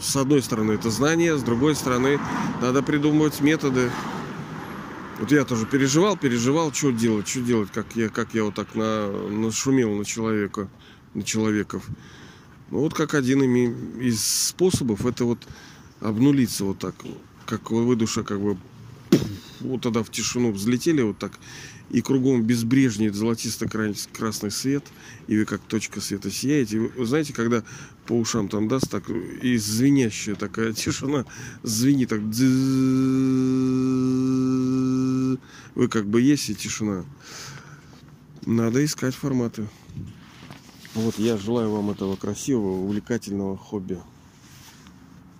С 0.00 0.16
одной 0.16 0.42
стороны 0.42 0.72
это 0.72 0.90
знание, 0.90 1.36
с 1.36 1.42
другой 1.42 1.74
стороны 1.74 2.18
надо 2.60 2.82
придумывать 2.82 3.40
методы. 3.40 3.90
Вот 5.18 5.30
я 5.30 5.44
тоже 5.44 5.66
переживал, 5.66 6.16
переживал, 6.16 6.72
что 6.72 6.90
делать, 6.92 7.28
что 7.28 7.40
делать, 7.40 7.70
как 7.72 7.94
я, 7.94 8.08
как 8.08 8.32
я 8.34 8.44
вот 8.44 8.54
так 8.54 8.74
на, 8.74 9.10
нашумел 9.28 9.94
на 9.94 10.04
человека 10.04 10.68
на 11.14 11.22
человеков. 11.22 11.84
Ну, 12.70 12.80
вот 12.80 12.94
как 12.94 13.14
один 13.14 13.42
из 13.98 14.22
способов 14.22 15.04
это 15.06 15.24
вот 15.24 15.38
обнулиться 16.00 16.64
вот 16.64 16.78
так, 16.78 16.94
как 17.50 17.70
вы 17.70 17.96
душа 17.96 18.22
как 18.22 18.40
бы 18.40 18.56
вот 19.60 19.82
тогда 19.82 20.02
в 20.02 20.10
тишину 20.10 20.52
взлетели 20.52 21.02
вот 21.02 21.18
так, 21.18 21.32
и 21.90 22.00
кругом 22.00 22.42
безбрежнеет 22.44 23.14
золотисто-красный 23.14 24.50
свет, 24.50 24.84
и 25.26 25.36
вы 25.36 25.44
как 25.44 25.60
точка 25.62 26.00
света 26.00 26.30
сияете. 26.30 26.78
Вы 26.78 27.04
знаете, 27.04 27.32
когда 27.32 27.64
по 28.06 28.12
ушам 28.12 28.48
там 28.48 28.68
даст 28.68 28.88
так, 28.88 29.10
и 29.10 29.56
звенящая 29.56 30.36
такая 30.36 30.72
тишина, 30.74 31.24
звенит 31.62 32.08
так, 32.10 32.20
вы 35.74 35.88
как 35.88 36.06
бы 36.06 36.22
есть 36.22 36.48
и 36.50 36.54
тишина. 36.54 37.04
Надо 38.46 38.84
искать 38.84 39.14
форматы. 39.14 39.68
Вот 40.94 41.18
я 41.18 41.36
желаю 41.36 41.70
вам 41.70 41.90
этого 41.90 42.16
красивого, 42.16 42.82
увлекательного 42.82 43.56
хобби. 43.56 43.98